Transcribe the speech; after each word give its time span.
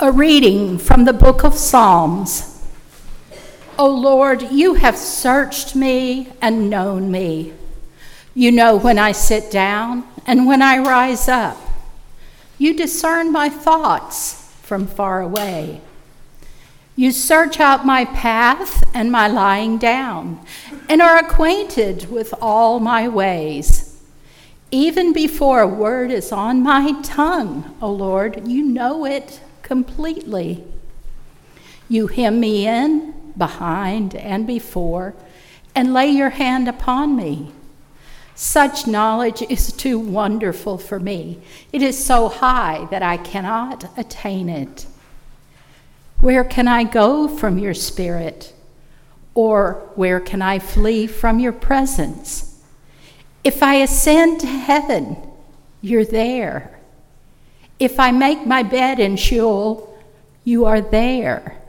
A 0.00 0.10
reading 0.10 0.78
from 0.78 1.04
the 1.04 1.12
book 1.12 1.44
of 1.44 1.54
Psalms. 1.54 2.60
O 3.78 3.88
Lord, 3.88 4.42
you 4.50 4.74
have 4.74 4.98
searched 4.98 5.76
me 5.76 6.32
and 6.42 6.68
known 6.68 7.12
me. 7.12 7.52
You 8.34 8.50
know 8.50 8.74
when 8.74 8.98
I 8.98 9.12
sit 9.12 9.52
down 9.52 10.02
and 10.26 10.48
when 10.48 10.62
I 10.62 10.78
rise 10.78 11.28
up. 11.28 11.56
You 12.58 12.74
discern 12.74 13.30
my 13.30 13.48
thoughts 13.48 14.52
from 14.62 14.88
far 14.88 15.20
away. 15.20 15.80
You 16.96 17.12
search 17.12 17.60
out 17.60 17.86
my 17.86 18.04
path 18.04 18.82
and 18.94 19.12
my 19.12 19.28
lying 19.28 19.78
down, 19.78 20.44
and 20.88 21.00
are 21.00 21.18
acquainted 21.18 22.10
with 22.10 22.34
all 22.40 22.80
my 22.80 23.06
ways. 23.06 23.96
Even 24.72 25.12
before 25.12 25.60
a 25.60 25.68
word 25.68 26.10
is 26.10 26.32
on 26.32 26.64
my 26.64 27.00
tongue, 27.02 27.76
O 27.80 27.92
Lord, 27.92 28.48
you 28.48 28.64
know 28.64 29.04
it 29.04 29.40
completely. 29.64 30.62
You 31.88 32.06
hem 32.06 32.38
me 32.38 32.68
in, 32.68 33.32
behind, 33.36 34.14
and 34.14 34.46
before, 34.46 35.14
and 35.74 35.92
lay 35.92 36.06
your 36.06 36.30
hand 36.30 36.68
upon 36.68 37.16
me. 37.16 37.50
Such 38.36 38.86
knowledge 38.86 39.42
is 39.42 39.72
too 39.72 39.98
wonderful 39.98 40.78
for 40.78 41.00
me. 41.00 41.40
It 41.72 41.82
is 41.82 42.04
so 42.04 42.28
high 42.28 42.86
that 42.90 43.02
I 43.02 43.16
cannot 43.16 43.90
attain 43.98 44.48
it. 44.48 44.86
Where 46.20 46.44
can 46.44 46.68
I 46.68 46.84
go 46.84 47.26
from 47.28 47.58
your 47.58 47.74
spirit? 47.74 48.52
Or 49.34 49.90
where 49.94 50.20
can 50.20 50.42
I 50.42 50.58
flee 50.58 51.06
from 51.06 51.40
your 51.40 51.52
presence? 51.52 52.62
If 53.42 53.62
I 53.62 53.76
ascend 53.76 54.40
to 54.40 54.46
heaven, 54.46 55.16
you're 55.80 56.04
there. 56.04 56.73
If 57.78 57.98
I 57.98 58.10
make 58.10 58.46
my 58.46 58.62
bed 58.62 59.00
in 59.00 59.16
Sheol, 59.16 59.98
you 60.44 60.64
are 60.64 60.80
there. 60.80 61.60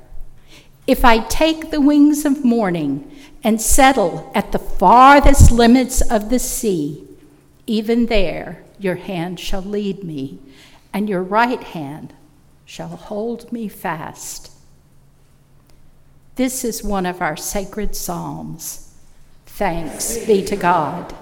If 0.87 1.03
I 1.03 1.19
take 1.19 1.71
the 1.71 1.81
wings 1.81 2.25
of 2.25 2.45
morning 2.45 3.11
and 3.43 3.59
settle 3.59 4.31
at 4.35 4.51
the 4.51 4.59
farthest 4.59 5.51
limits 5.51 6.01
of 6.01 6.29
the 6.29 6.39
sea, 6.39 7.07
even 7.65 8.05
there 8.05 8.63
your 8.79 8.95
hand 8.95 9.39
shall 9.39 9.61
lead 9.61 10.03
me, 10.03 10.37
and 10.93 11.09
your 11.09 11.23
right 11.23 11.61
hand 11.61 12.13
shall 12.65 12.89
hold 12.89 13.51
me 13.51 13.67
fast. 13.67 14.51
This 16.35 16.63
is 16.63 16.83
one 16.83 17.05
of 17.05 17.21
our 17.21 17.37
sacred 17.37 17.95
psalms. 17.95 18.93
Thanks 19.45 20.17
be 20.25 20.43
to 20.45 20.55
God. 20.55 21.15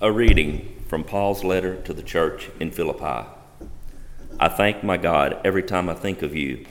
A 0.00 0.12
reading 0.12 0.80
from 0.86 1.02
Paul's 1.02 1.42
letter 1.42 1.80
to 1.82 1.92
the 1.92 2.02
church 2.02 2.50
in 2.60 2.70
Philippi. 2.70 3.26
I 4.40 4.48
thank 4.48 4.82
my 4.82 4.96
God 4.96 5.40
every 5.44 5.62
time 5.62 5.88
I 5.88 5.94
think 5.94 6.22
of 6.22 6.34
you. 6.34 6.66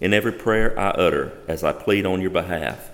In 0.00 0.12
every 0.12 0.32
prayer 0.32 0.78
I 0.78 0.90
utter 0.90 1.32
as 1.46 1.62
I 1.62 1.72
plead 1.72 2.06
on 2.06 2.20
your 2.20 2.30
behalf, 2.30 2.90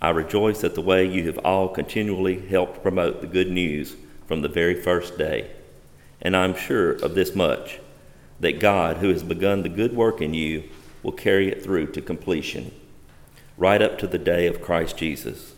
I 0.00 0.10
rejoice 0.10 0.62
at 0.64 0.74
the 0.74 0.82
way 0.82 1.06
you 1.06 1.26
have 1.26 1.38
all 1.38 1.68
continually 1.68 2.46
helped 2.46 2.82
promote 2.82 3.20
the 3.20 3.26
good 3.26 3.50
news 3.50 3.96
from 4.26 4.42
the 4.42 4.48
very 4.48 4.80
first 4.80 5.16
day. 5.16 5.50
And 6.20 6.36
I 6.36 6.44
am 6.44 6.54
sure 6.54 6.92
of 6.92 7.14
this 7.14 7.34
much 7.34 7.80
that 8.40 8.60
God, 8.60 8.98
who 8.98 9.08
has 9.08 9.22
begun 9.22 9.62
the 9.62 9.68
good 9.68 9.96
work 9.96 10.20
in 10.20 10.34
you, 10.34 10.64
will 11.02 11.12
carry 11.12 11.48
it 11.48 11.62
through 11.62 11.92
to 11.92 12.02
completion, 12.02 12.72
right 13.56 13.80
up 13.80 13.98
to 13.98 14.06
the 14.06 14.18
day 14.18 14.46
of 14.46 14.62
Christ 14.62 14.96
Jesus. 14.96 15.54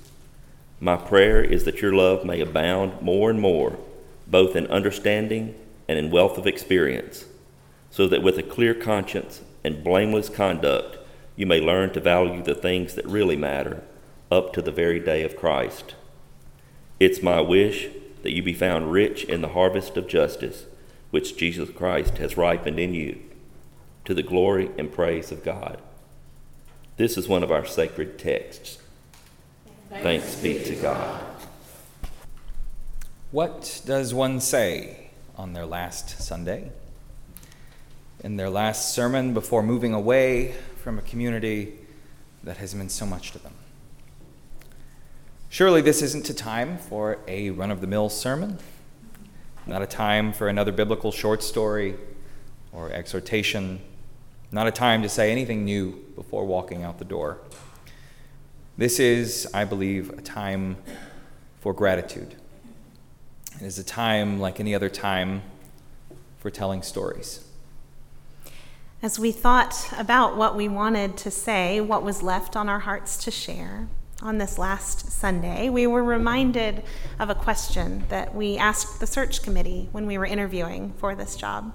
My 0.79 0.97
prayer 0.97 1.43
is 1.43 1.65
that 1.65 1.83
your 1.83 1.93
love 1.93 2.25
may 2.25 2.41
abound 2.41 3.03
more 3.03 3.31
and 3.31 3.41
more, 3.41 3.79
both 4.27 4.57
in 4.57 4.67
understanding 4.69 5.55
and 5.89 5.99
in 5.99 6.11
wealth 6.11 6.39
of 6.39 6.47
experience, 6.47 7.25
so 7.91 8.07
that 8.09 8.23
with 8.23 8.39
a 8.39 8.43
clear 8.43 8.75
conscience 8.75 9.43
and 9.65 9.85
blameless 9.85 10.29
conduct, 10.29 10.99
you 11.37 11.47
may 11.47 11.61
learn 11.61 11.93
to 11.93 12.01
value 12.01 12.43
the 12.43 12.55
things 12.55 12.95
that 12.95 13.07
really 13.07 13.37
matter 13.37 13.83
up 14.31 14.53
to 14.53 14.63
the 14.63 14.73
very 14.73 15.01
day 15.01 15.23
of 15.23 15.37
Christ. 15.37 15.95
It's 16.99 17.23
my 17.23 17.41
wish 17.41 17.89
that 18.23 18.33
you 18.33 18.43
be 18.43 18.53
found 18.53 18.93
rich 18.93 19.25
in 19.25 19.41
the 19.41 19.49
harvest 19.49 19.97
of 19.97 20.07
justice 20.07 20.67
which 21.11 21.37
Jesus 21.37 21.71
Christ 21.71 22.19
has 22.19 22.37
ripened 22.37 22.79
in 22.79 22.95
you, 22.95 23.21
to 24.05 24.15
the 24.15 24.23
glory 24.23 24.71
and 24.79 24.93
praise 24.93 25.33
of 25.33 25.45
God. 25.45 25.81
This 26.97 27.17
is 27.17 27.29
one 27.29 27.43
of 27.43 27.51
our 27.51 27.65
sacred 27.65 28.19
texts. 28.19 28.79
Thanks 29.91 30.37
be 30.37 30.63
to 30.63 30.77
God. 30.77 31.25
What 33.33 33.83
does 33.85 34.15
one 34.15 34.41
say 34.41 35.11
on 35.37 35.53
their 35.53 35.67
last 35.67 36.21
Sunday? 36.23 36.71
In 38.23 38.37
their 38.37 38.51
last 38.51 38.95
sermon 38.95 39.35
before 39.35 39.63
moving 39.63 39.95
away 39.95 40.55
from 40.77 40.99
a 40.99 41.03
community 41.03 41.75
that 42.43 42.59
has 42.59 42.75
meant 42.75 42.91
so 42.91 43.07
much 43.07 43.33
to 43.33 43.39
them? 43.39 43.55
Surely 45.49 45.81
this 45.81 46.03
isn't 46.03 46.29
a 46.31 46.35
time 46.35 46.79
for 46.79 47.19
a 47.27 47.51
run 47.51 47.71
of 47.71 47.81
the 47.81 47.87
mill 47.87 48.09
sermon 48.09 48.59
not 49.67 49.83
a 49.83 49.87
time 49.87 50.33
for 50.33 50.49
another 50.49 50.73
biblical 50.73 51.13
short 51.13 51.43
story 51.43 51.95
or 52.73 52.91
exhortation, 52.91 53.81
not 54.51 54.67
a 54.67 54.71
time 54.71 55.03
to 55.03 55.09
say 55.09 55.31
anything 55.31 55.65
new 55.65 55.93
before 56.17 56.45
walking 56.45 56.83
out 56.83 56.99
the 56.99 57.05
door. 57.05 57.39
This 58.77 58.99
is, 58.99 59.49
I 59.53 59.65
believe, 59.65 60.11
a 60.11 60.23
time 60.23 60.77
for 61.61 61.73
gratitude. 61.73 62.35
It 63.61 63.67
is 63.67 63.79
a 63.79 63.85
time 63.85 64.41
like 64.41 64.59
any 64.59 64.75
other 64.75 64.89
time 64.89 65.43
for 66.39 66.51
telling 66.51 66.83
stories. 66.83 67.45
As 69.03 69.19
we 69.19 69.33
thought 69.33 69.91
about 69.97 70.37
what 70.37 70.55
we 70.55 70.69
wanted 70.69 71.17
to 71.19 71.31
say, 71.31 71.81
what 71.81 72.03
was 72.03 72.23
left 72.23 72.55
on 72.55 72.69
our 72.69 72.81
hearts 72.81 73.17
to 73.25 73.31
share, 73.31 73.89
on 74.21 74.37
this 74.37 74.59
last 74.59 75.11
Sunday, 75.11 75.71
we 75.71 75.87
were 75.87 76.05
reminded 76.05 76.83
of 77.19 77.31
a 77.31 77.35
question 77.35 78.05
that 78.11 78.35
we 78.35 78.59
asked 78.59 79.01
the 79.01 79.07
search 79.07 79.43
committee 79.43 79.89
when 79.93 80.07
we 80.07 80.19
were 80.19 80.27
interviewing 80.27 80.93
for 80.99 81.15
this 81.15 81.35
job. 81.35 81.73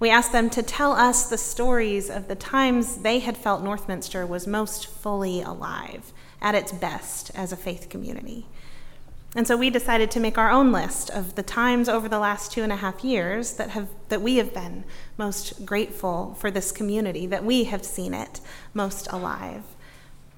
We 0.00 0.08
asked 0.08 0.32
them 0.32 0.48
to 0.50 0.62
tell 0.62 0.92
us 0.92 1.28
the 1.28 1.36
stories 1.36 2.08
of 2.08 2.28
the 2.28 2.34
times 2.34 3.02
they 3.02 3.18
had 3.18 3.36
felt 3.36 3.62
Northminster 3.62 4.26
was 4.26 4.46
most 4.46 4.86
fully 4.86 5.42
alive, 5.42 6.14
at 6.40 6.54
its 6.54 6.72
best 6.72 7.30
as 7.34 7.52
a 7.52 7.58
faith 7.58 7.90
community. 7.90 8.46
And 9.34 9.46
so 9.46 9.56
we 9.56 9.68
decided 9.68 10.10
to 10.10 10.20
make 10.20 10.36
our 10.36 10.50
own 10.50 10.72
list 10.72 11.10
of 11.10 11.34
the 11.36 11.42
times 11.42 11.88
over 11.88 12.08
the 12.08 12.18
last 12.18 12.52
two 12.52 12.62
and 12.62 12.72
a 12.72 12.76
half 12.76 13.04
years 13.04 13.54
that, 13.54 13.70
have, 13.70 13.88
that 14.08 14.20
we 14.22 14.36
have 14.36 14.52
been 14.52 14.84
most 15.16 15.66
grateful 15.66 16.34
for 16.38 16.50
this 16.50 16.72
community, 16.72 17.26
that 17.26 17.44
we 17.44 17.64
have 17.64 17.84
seen 17.84 18.14
it 18.14 18.40
most 18.74 19.06
alive. 19.12 19.62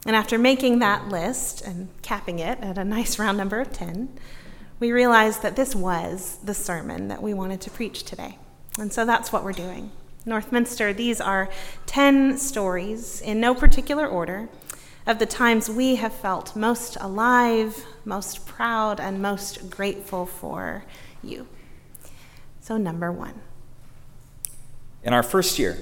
And 0.07 0.15
after 0.15 0.39
making 0.39 0.81
that 0.81 1.09
list 1.09 1.63
and 1.63 1.89
capping 2.03 2.39
it 2.39 2.59
at 2.61 2.77
a 2.77 2.85
nice 2.85 3.19
round 3.19 3.39
number 3.39 3.61
of 3.61 3.73
10, 3.73 4.19
we 4.81 4.93
realized 4.93 5.43
that 5.43 5.57
this 5.57 5.75
was 5.75 6.39
the 6.45 6.55
sermon 6.55 7.09
that 7.09 7.23
we 7.23 7.33
wanted 7.33 7.61
to 7.63 7.71
preach 7.71 8.03
today. 8.03 8.39
And 8.79 8.93
so 8.93 9.07
that's 9.07 9.33
what 9.33 9.45
we're 9.45 9.53
doing. 9.53 9.93
Northminster, 10.27 10.95
these 10.95 11.21
are 11.21 11.49
10 11.87 12.39
stories 12.39 13.21
in 13.21 13.41
no 13.41 13.55
particular 13.55 14.07
order 14.07 14.49
of 15.07 15.19
the 15.19 15.27
times 15.27 15.69
we 15.69 15.97
have 15.97 16.15
felt 16.15 16.57
most 16.57 16.97
alive, 17.01 17.85
most 18.05 18.47
proud, 18.47 18.99
and 18.99 19.21
most 19.21 19.71
grateful 19.71 20.25
for 20.25 20.85
you. 21.23 21.47
So, 22.61 22.79
number 22.79 23.13
one. 23.13 23.43
In 25.05 25.13
our 25.13 25.23
first 25.23 25.59
year, 25.59 25.77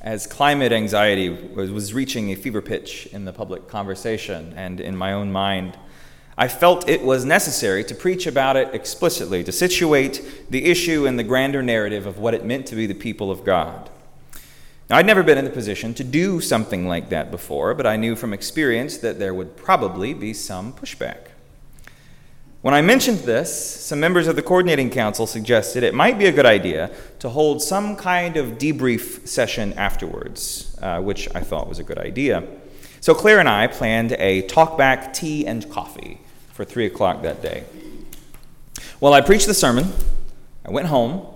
as 0.00 0.26
climate 0.26 0.72
anxiety 0.72 1.28
was, 1.28 1.70
was 1.70 1.92
reaching 1.92 2.30
a 2.30 2.34
fever 2.34 2.62
pitch 2.62 3.06
in 3.12 3.26
the 3.26 3.32
public 3.32 3.68
conversation 3.68 4.54
and 4.56 4.80
in 4.80 4.96
my 4.96 5.12
own 5.12 5.30
mind, 5.30 5.76
I 6.38 6.48
felt 6.48 6.88
it 6.88 7.02
was 7.02 7.26
necessary 7.26 7.84
to 7.84 7.94
preach 7.94 8.26
about 8.26 8.56
it 8.56 8.74
explicitly, 8.74 9.44
to 9.44 9.52
situate 9.52 10.46
the 10.48 10.64
issue 10.64 11.04
in 11.04 11.16
the 11.16 11.22
grander 11.22 11.62
narrative 11.62 12.06
of 12.06 12.18
what 12.18 12.32
it 12.32 12.46
meant 12.46 12.64
to 12.68 12.74
be 12.74 12.86
the 12.86 12.94
people 12.94 13.30
of 13.30 13.44
God. 13.44 13.90
Now, 14.88 14.96
I'd 14.96 15.06
never 15.06 15.22
been 15.22 15.36
in 15.36 15.44
the 15.44 15.50
position 15.50 15.92
to 15.94 16.04
do 16.04 16.40
something 16.40 16.88
like 16.88 17.10
that 17.10 17.30
before, 17.30 17.74
but 17.74 17.86
I 17.86 17.96
knew 17.96 18.16
from 18.16 18.32
experience 18.32 18.96
that 18.98 19.18
there 19.18 19.34
would 19.34 19.54
probably 19.54 20.14
be 20.14 20.32
some 20.32 20.72
pushback. 20.72 21.31
When 22.62 22.74
I 22.74 22.80
mentioned 22.80 23.18
this, 23.18 23.52
some 23.52 23.98
members 23.98 24.28
of 24.28 24.36
the 24.36 24.42
coordinating 24.42 24.88
council 24.88 25.26
suggested 25.26 25.82
it 25.82 25.94
might 25.94 26.16
be 26.16 26.26
a 26.26 26.32
good 26.32 26.46
idea 26.46 26.92
to 27.18 27.28
hold 27.28 27.60
some 27.60 27.96
kind 27.96 28.36
of 28.36 28.56
debrief 28.56 29.26
session 29.26 29.72
afterwards, 29.72 30.78
uh, 30.80 31.00
which 31.00 31.28
I 31.34 31.40
thought 31.40 31.68
was 31.68 31.80
a 31.80 31.82
good 31.82 31.98
idea. 31.98 32.44
So 33.00 33.16
Claire 33.16 33.40
and 33.40 33.48
I 33.48 33.66
planned 33.66 34.12
a 34.12 34.42
talkback 34.42 35.12
tea 35.12 35.44
and 35.44 35.68
coffee 35.70 36.20
for 36.52 36.64
3 36.64 36.86
o'clock 36.86 37.22
that 37.22 37.42
day. 37.42 37.64
While 39.00 39.12
I 39.12 39.22
preached 39.22 39.48
the 39.48 39.54
sermon, 39.54 39.86
I 40.64 40.70
went 40.70 40.86
home. 40.86 41.26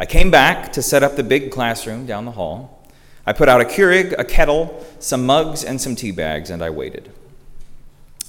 I 0.00 0.06
came 0.06 0.32
back 0.32 0.72
to 0.72 0.82
set 0.82 1.04
up 1.04 1.14
the 1.14 1.22
big 1.22 1.52
classroom 1.52 2.06
down 2.06 2.24
the 2.24 2.32
hall. 2.32 2.88
I 3.24 3.32
put 3.32 3.48
out 3.48 3.60
a 3.60 3.64
Keurig, 3.64 4.16
a 4.18 4.24
kettle, 4.24 4.84
some 4.98 5.26
mugs, 5.26 5.62
and 5.62 5.80
some 5.80 5.94
tea 5.94 6.10
bags, 6.10 6.50
and 6.50 6.60
I 6.60 6.70
waited 6.70 7.12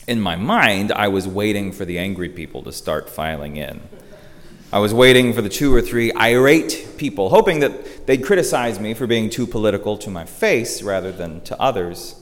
in 0.08 0.20
my 0.20 0.36
mind, 0.36 0.92
I 0.92 1.08
was 1.08 1.28
waiting 1.28 1.72
for 1.72 1.86
the 1.86 1.98
angry 1.98 2.30
people 2.30 2.64
to 2.64 2.72
start 2.72 3.10
filing 3.10 3.58
in. 3.58 3.82
I 4.72 4.80
was 4.80 4.94
waiting 4.94 5.34
for 5.34 5.42
the 5.42 5.50
two 5.50 5.74
or 5.74 5.82
three 5.82 6.12
irate 6.14 6.96
people, 6.98 7.30
hoping 7.30 7.60
that 7.60 8.08
they'd 8.08 8.24
criticize 8.24 8.80
me 8.80 8.94
for 8.94 9.06
being 9.06 9.30
too 9.30 9.46
political 9.46 9.98
to 10.00 10.10
my 10.10 10.26
face 10.26 10.82
rather 10.82 11.12
than 11.12 11.42
to 11.42 11.60
others. 11.62 12.16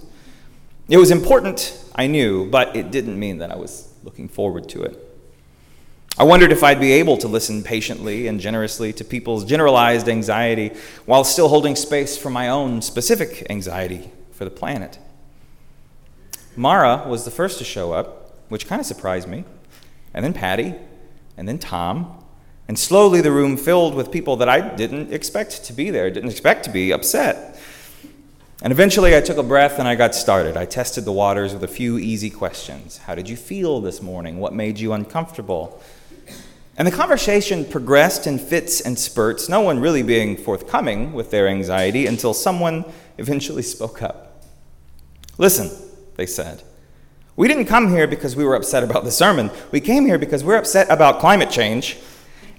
It 0.89 0.98
was 0.98 1.12
important, 1.12 1.81
I 1.95 2.07
knew, 2.07 2.50
but 2.50 2.75
it 2.75 2.92
didn't 2.92 3.18
mean 3.18 3.38
that 3.38 3.51
I 3.51 3.56
was 3.56 3.94
looking 4.04 4.27
forward 4.27 4.68
to 4.69 4.84
it. 4.84 5.07
I 6.18 6.25
wondered 6.25 6.51
if 6.51 6.62
I'd 6.62 6.81
be 6.81 6.92
able 6.92 7.18
to 7.19 7.27
listen 7.30 7.63
patiently 7.63 8.27
and 8.27 8.39
generously 8.39 8.92
to 8.94 9.06
people's 9.06 9.45
generalized 9.45 10.10
anxiety 10.10 10.74
while 11.06 11.24
still 11.24 11.48
holding 11.48 11.77
space 11.77 12.18
for 12.18 12.30
my 12.30 12.50
own 12.50 12.81
specific 12.81 13.48
anxiety 13.50 14.12
for 14.34 14.44
the 14.44 14.51
planet. 14.51 15.00
Mara 16.56 17.07
was 17.07 17.25
the 17.25 17.31
first 17.31 17.57
to 17.59 17.63
show 17.63 17.94
up, 17.94 18.36
which 18.50 18.68
kind 18.68 18.80
of 18.80 18.86
surprised 18.86 19.27
me, 19.27 19.45
and 20.13 20.24
then 20.24 20.33
Patty, 20.33 20.75
and 21.38 21.48
then 21.48 21.57
Tom, 21.57 22.24
and 22.68 22.77
slowly 22.77 23.21
the 23.21 23.31
room 23.31 23.57
filled 23.57 23.95
with 23.95 24.12
people 24.12 24.38
that 24.38 24.50
I 24.50 24.75
didn't 24.75 25.13
expect 25.13 25.65
to 25.65 25.74
be 25.74 25.89
there, 25.89 26.09
didn't 26.09 26.30
expect 26.30 26.63
to 26.65 26.69
be 26.69 26.92
upset. 26.92 27.59
And 28.62 28.71
eventually 28.71 29.15
I 29.15 29.21
took 29.21 29.38
a 29.38 29.44
breath 29.44 29.80
and 29.80 29.88
I 29.88 29.95
got 29.95 30.13
started. 30.13 30.56
I 30.56 30.65
tested 30.65 31.03
the 31.03 31.12
waters 31.12 31.51
with 31.53 31.63
a 31.63 31.68
few 31.68 31.98
easy 31.98 32.30
questions. 32.30 32.98
How 32.98 33.15
did 33.15 33.27
you 33.27 33.36
feel 33.36 33.81
this 33.81 34.01
morning? 34.01 34.39
What 34.39 34.53
made 34.53 34.80
you 34.80 34.94
uncomfortable? 34.94 35.81
And 36.77 36.88
the 36.88 36.92
conversation 36.92 37.65
progressed 37.65 38.27
in 38.27 38.38
fits 38.38 38.80
and 38.80 38.98
spurts, 38.98 39.50
no 39.50 39.62
one 39.62 39.80
really 39.80 40.03
being 40.03 40.38
forthcoming 40.38 41.12
with 41.13 41.31
their 41.31 41.48
anxiety 41.48 42.06
until 42.06 42.33
someone 42.33 42.86
eventually 43.18 43.63
spoke 43.63 44.01
up. 44.01 44.44
Listen, 45.38 45.69
they 46.16 46.25
said, 46.25 46.63
we 47.36 47.48
didn't 47.48 47.66
come 47.66 47.90
here 47.90 48.08
because 48.08 48.36
we 48.36 48.44
were 48.44 48.56
upset 48.56 48.84
about 48.84 49.04
the 49.04 49.12
sermon. 49.12 49.50
We 49.72 49.80
came 49.80 50.06
here 50.06 50.18
because 50.19 50.44
we're 50.44 50.58
upset 50.58 50.92
about 50.92 51.19
climate 51.19 51.50
change, 51.50 51.98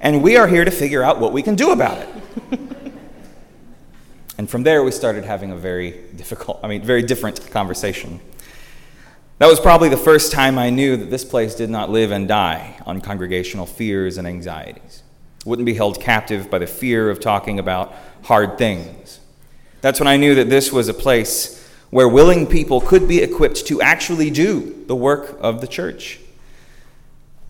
and 0.00 0.22
we 0.22 0.36
are 0.36 0.48
here 0.48 0.64
to 0.64 0.70
figure 0.70 1.02
out 1.02 1.20
what 1.20 1.32
we 1.32 1.42
can 1.42 1.54
do 1.54 1.70
about 1.70 1.98
it. 1.98 2.08
and 4.38 4.48
from 4.48 4.62
there, 4.62 4.82
we 4.82 4.90
started 4.90 5.24
having 5.24 5.52
a 5.52 5.56
very 5.56 6.02
difficult, 6.16 6.58
I 6.62 6.68
mean, 6.68 6.82
very 6.82 7.02
different 7.02 7.50
conversation. 7.50 8.20
That 9.38 9.46
was 9.46 9.60
probably 9.60 9.88
the 9.88 9.96
first 9.96 10.32
time 10.32 10.58
I 10.58 10.70
knew 10.70 10.96
that 10.96 11.10
this 11.10 11.24
place 11.24 11.54
did 11.54 11.68
not 11.68 11.90
live 11.90 12.10
and 12.10 12.26
die 12.26 12.80
on 12.86 13.00
congregational 13.00 13.66
fears 13.66 14.16
and 14.16 14.26
anxieties. 14.26 15.02
Wouldn't 15.44 15.66
be 15.66 15.74
held 15.74 16.00
captive 16.00 16.48
by 16.48 16.58
the 16.58 16.66
fear 16.66 17.10
of 17.10 17.20
talking 17.20 17.58
about 17.58 17.94
hard 18.22 18.56
things. 18.56 19.20
That's 19.80 20.00
when 20.00 20.06
I 20.06 20.16
knew 20.16 20.34
that 20.36 20.48
this 20.48 20.72
was 20.72 20.88
a 20.88 20.94
place 20.94 21.61
where 21.92 22.08
willing 22.08 22.46
people 22.46 22.80
could 22.80 23.06
be 23.06 23.18
equipped 23.18 23.66
to 23.66 23.82
actually 23.82 24.30
do 24.30 24.82
the 24.86 24.96
work 24.96 25.36
of 25.42 25.60
the 25.60 25.66
church. 25.66 26.18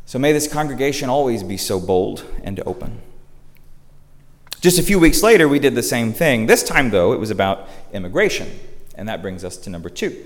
So 0.04 0.18
may 0.18 0.32
this 0.32 0.52
congregation 0.52 1.08
always 1.08 1.44
be 1.44 1.56
so 1.56 1.78
bold 1.78 2.24
and 2.42 2.60
open. 2.66 3.00
Just 4.60 4.80
a 4.80 4.82
few 4.82 4.98
weeks 4.98 5.22
later, 5.22 5.46
we 5.46 5.60
did 5.60 5.76
the 5.76 5.82
same 5.82 6.12
thing. 6.12 6.46
This 6.46 6.64
time, 6.64 6.90
though, 6.90 7.12
it 7.12 7.20
was 7.20 7.30
about 7.30 7.68
immigration. 7.92 8.58
And 8.96 9.08
that 9.08 9.22
brings 9.22 9.44
us 9.44 9.56
to 9.58 9.70
number 9.70 9.88
two. 9.88 10.24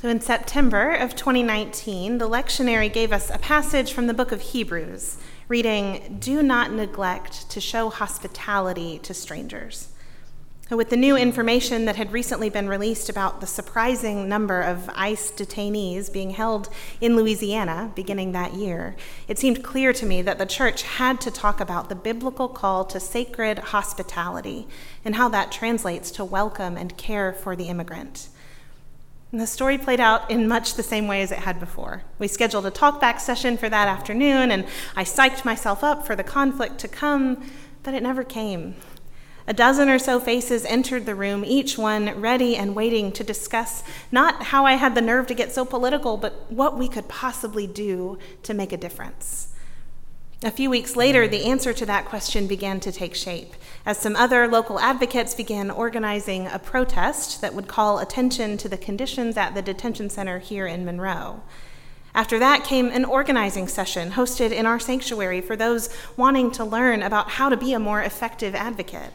So, 0.00 0.08
in 0.08 0.22
September 0.22 0.90
of 0.94 1.14
2019, 1.14 2.16
the 2.16 2.28
lectionary 2.28 2.90
gave 2.90 3.12
us 3.12 3.28
a 3.28 3.38
passage 3.38 3.92
from 3.92 4.06
the 4.06 4.14
book 4.14 4.32
of 4.32 4.40
Hebrews, 4.40 5.18
reading, 5.48 6.16
Do 6.18 6.42
not 6.42 6.72
neglect 6.72 7.50
to 7.50 7.60
show 7.60 7.90
hospitality 7.90 8.98
to 9.00 9.12
strangers. 9.12 9.88
With 10.70 10.88
the 10.88 10.96
new 10.96 11.14
information 11.14 11.84
that 11.84 11.96
had 11.96 12.10
recently 12.10 12.48
been 12.48 12.70
released 12.70 13.10
about 13.10 13.42
the 13.42 13.46
surprising 13.46 14.30
number 14.30 14.62
of 14.62 14.88
ICE 14.94 15.30
detainees 15.32 16.10
being 16.10 16.30
held 16.30 16.70
in 17.02 17.16
Louisiana 17.16 17.92
beginning 17.94 18.32
that 18.32 18.54
year, 18.54 18.96
it 19.28 19.38
seemed 19.38 19.62
clear 19.62 19.92
to 19.92 20.06
me 20.06 20.22
that 20.22 20.38
the 20.38 20.46
church 20.46 20.82
had 20.82 21.20
to 21.20 21.30
talk 21.30 21.60
about 21.60 21.90
the 21.90 21.94
biblical 21.94 22.48
call 22.48 22.86
to 22.86 22.98
sacred 22.98 23.58
hospitality 23.58 24.66
and 25.04 25.16
how 25.16 25.28
that 25.28 25.52
translates 25.52 26.10
to 26.12 26.24
welcome 26.24 26.78
and 26.78 26.96
care 26.96 27.34
for 27.34 27.54
the 27.54 27.68
immigrant. 27.68 28.30
And 29.32 29.40
the 29.42 29.46
story 29.46 29.76
played 29.76 30.00
out 30.00 30.30
in 30.30 30.48
much 30.48 30.74
the 30.74 30.82
same 30.82 31.06
way 31.06 31.20
as 31.20 31.30
it 31.30 31.40
had 31.40 31.60
before. 31.60 32.04
We 32.18 32.26
scheduled 32.26 32.64
a 32.64 32.70
talkback 32.70 33.20
session 33.20 33.58
for 33.58 33.68
that 33.68 33.86
afternoon, 33.86 34.50
and 34.50 34.64
I 34.96 35.04
psyched 35.04 35.44
myself 35.44 35.84
up 35.84 36.06
for 36.06 36.16
the 36.16 36.24
conflict 36.24 36.78
to 36.78 36.88
come, 36.88 37.50
but 37.82 37.92
it 37.92 38.02
never 38.02 38.24
came. 38.24 38.76
A 39.46 39.52
dozen 39.52 39.90
or 39.90 39.98
so 39.98 40.18
faces 40.18 40.64
entered 40.64 41.04
the 41.04 41.14
room, 41.14 41.44
each 41.44 41.76
one 41.76 42.18
ready 42.18 42.56
and 42.56 42.74
waiting 42.74 43.12
to 43.12 43.22
discuss 43.22 43.82
not 44.10 44.44
how 44.44 44.64
I 44.64 44.74
had 44.74 44.94
the 44.94 45.02
nerve 45.02 45.26
to 45.26 45.34
get 45.34 45.52
so 45.52 45.66
political, 45.66 46.16
but 46.16 46.50
what 46.50 46.78
we 46.78 46.88
could 46.88 47.08
possibly 47.08 47.66
do 47.66 48.18
to 48.42 48.54
make 48.54 48.72
a 48.72 48.78
difference. 48.78 49.48
A 50.42 50.50
few 50.50 50.70
weeks 50.70 50.96
later, 50.96 51.28
the 51.28 51.44
answer 51.44 51.74
to 51.74 51.86
that 51.86 52.06
question 52.06 52.46
began 52.46 52.80
to 52.80 52.92
take 52.92 53.14
shape 53.14 53.54
as 53.84 53.98
some 53.98 54.16
other 54.16 54.48
local 54.48 54.78
advocates 54.78 55.34
began 55.34 55.70
organizing 55.70 56.46
a 56.46 56.58
protest 56.58 57.42
that 57.42 57.54
would 57.54 57.68
call 57.68 57.98
attention 57.98 58.56
to 58.58 58.68
the 58.68 58.76
conditions 58.78 59.36
at 59.36 59.54
the 59.54 59.62
detention 59.62 60.08
center 60.08 60.38
here 60.38 60.66
in 60.66 60.84
Monroe. 60.86 61.42
After 62.14 62.38
that 62.38 62.64
came 62.64 62.88
an 62.88 63.04
organizing 63.04 63.68
session 63.68 64.12
hosted 64.12 64.52
in 64.52 64.66
our 64.66 64.78
sanctuary 64.78 65.40
for 65.40 65.56
those 65.56 65.88
wanting 66.16 66.50
to 66.52 66.64
learn 66.64 67.02
about 67.02 67.30
how 67.30 67.48
to 67.48 67.56
be 67.56 67.72
a 67.72 67.78
more 67.78 68.02
effective 68.02 68.54
advocate. 68.54 69.12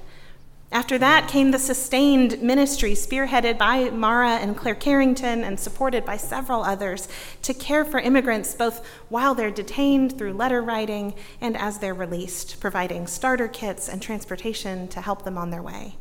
After 0.71 1.00
that 1.00 1.27
came 1.27 1.50
the 1.50 1.57
sustained 1.57 2.44
ministry 2.44 2.92
spearheaded 2.92 3.57
by 3.57 3.89
Mara 3.89 4.33
and 4.33 4.56
Claire 4.56 4.75
Carrington 4.75 5.44
and 5.44 5.60
supported 5.60 6.06
by 6.06 6.16
several 6.18 6.62
others 6.62 7.07
to 7.42 7.56
care 7.56 7.83
for 7.83 8.00
immigrants 8.00 8.54
both 8.54 8.86
while 9.10 9.33
they're 9.33 9.50
detained 9.50 10.16
through 10.16 10.33
letter 10.33 10.62
writing 10.62 11.16
and 11.42 11.57
as 11.57 11.80
they're 11.80 11.95
released, 11.95 12.60
providing 12.60 13.07
starter 13.07 13.48
kits 13.48 13.89
and 13.89 14.00
transportation 14.00 14.88
to 14.89 15.01
help 15.01 15.24
them 15.24 15.39
on 15.39 15.50
their 15.50 15.63
way. 15.63 15.95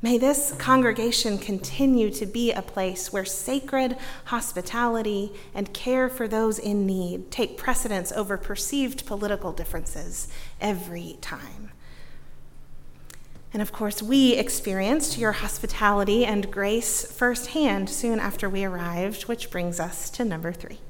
May 0.00 0.16
this 0.16 0.54
congregation 0.56 1.36
continue 1.36 2.08
to 2.12 2.24
be 2.24 2.52
a 2.52 2.62
place 2.62 3.12
where 3.12 3.26
sacred 3.26 3.98
hospitality 4.26 5.34
and 5.52 5.74
care 5.74 6.08
for 6.08 6.26
those 6.26 6.58
in 6.58 6.86
need 6.86 7.30
take 7.30 7.58
precedence 7.58 8.12
over 8.12 8.38
perceived 8.38 9.04
political 9.04 9.52
differences 9.52 10.28
every 10.58 11.18
time. 11.20 11.67
And 13.52 13.62
of 13.62 13.72
course, 13.72 14.02
we 14.02 14.34
experienced 14.34 15.16
your 15.16 15.32
hospitality 15.32 16.26
and 16.26 16.50
grace 16.50 17.10
firsthand 17.10 17.88
soon 17.88 18.20
after 18.20 18.48
we 18.48 18.64
arrived, 18.64 19.22
which 19.22 19.50
brings 19.50 19.80
us 19.80 20.10
to 20.10 20.24
number 20.24 20.52
three. 20.52 20.80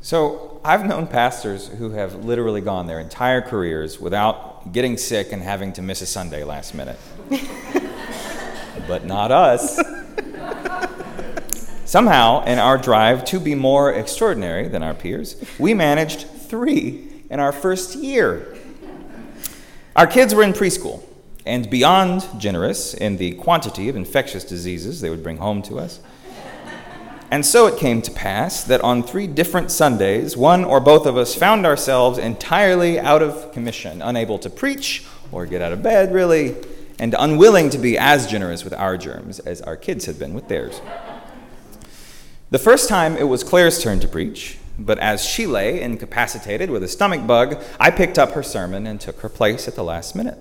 So, 0.00 0.60
I've 0.64 0.86
known 0.86 1.06
pastors 1.06 1.68
who 1.68 1.90
have 1.90 2.24
literally 2.24 2.62
gone 2.62 2.86
their 2.86 3.00
entire 3.00 3.42
careers 3.42 4.00
without 4.00 4.72
getting 4.72 4.96
sick 4.96 5.32
and 5.32 5.42
having 5.42 5.72
to 5.74 5.82
miss 5.82 6.00
a 6.00 6.06
Sunday 6.06 6.44
last 6.44 6.74
minute. 6.74 6.98
but 8.88 9.04
not 9.04 9.30
us. 9.30 9.80
Somehow, 11.84 12.44
in 12.44 12.58
our 12.58 12.78
drive 12.78 13.24
to 13.26 13.40
be 13.40 13.54
more 13.54 13.92
extraordinary 13.92 14.68
than 14.68 14.82
our 14.82 14.94
peers, 14.94 15.36
we 15.58 15.74
managed 15.74 16.26
three 16.26 17.24
in 17.28 17.40
our 17.40 17.52
first 17.52 17.96
year. 17.96 18.56
Our 19.96 20.06
kids 20.06 20.34
were 20.34 20.42
in 20.42 20.52
preschool, 20.52 21.02
and 21.46 21.70
beyond 21.70 22.26
generous 22.38 22.94
in 22.94 23.16
the 23.16 23.32
quantity 23.32 23.88
of 23.88 23.96
infectious 23.96 24.44
diseases 24.44 25.00
they 25.00 25.10
would 25.10 25.22
bring 25.22 25.38
home 25.38 25.62
to 25.62 25.78
us. 25.78 26.00
And 27.30 27.46
so 27.46 27.68
it 27.68 27.78
came 27.78 28.02
to 28.02 28.10
pass 28.10 28.64
that 28.64 28.80
on 28.80 29.04
three 29.04 29.28
different 29.28 29.70
Sundays, 29.70 30.36
one 30.36 30.64
or 30.64 30.80
both 30.80 31.06
of 31.06 31.16
us 31.16 31.34
found 31.34 31.64
ourselves 31.64 32.18
entirely 32.18 32.98
out 32.98 33.22
of 33.22 33.52
commission, 33.52 34.02
unable 34.02 34.36
to 34.40 34.50
preach 34.50 35.04
or 35.30 35.46
get 35.46 35.62
out 35.62 35.70
of 35.70 35.80
bed, 35.80 36.12
really, 36.12 36.56
and 36.98 37.14
unwilling 37.16 37.70
to 37.70 37.78
be 37.78 37.96
as 37.96 38.26
generous 38.26 38.64
with 38.64 38.72
our 38.74 38.96
germs 38.96 39.38
as 39.38 39.60
our 39.60 39.76
kids 39.76 40.06
had 40.06 40.18
been 40.18 40.34
with 40.34 40.48
theirs. 40.48 40.80
The 42.50 42.58
first 42.58 42.88
time 42.88 43.16
it 43.16 43.28
was 43.28 43.44
Claire's 43.44 43.80
turn 43.80 44.00
to 44.00 44.08
preach, 44.08 44.58
but 44.76 44.98
as 44.98 45.24
she 45.24 45.46
lay 45.46 45.80
incapacitated 45.80 46.68
with 46.68 46.82
a 46.82 46.88
stomach 46.88 47.28
bug, 47.28 47.62
I 47.78 47.92
picked 47.92 48.18
up 48.18 48.32
her 48.32 48.42
sermon 48.42 48.88
and 48.88 49.00
took 49.00 49.20
her 49.20 49.28
place 49.28 49.68
at 49.68 49.76
the 49.76 49.84
last 49.84 50.16
minute. 50.16 50.38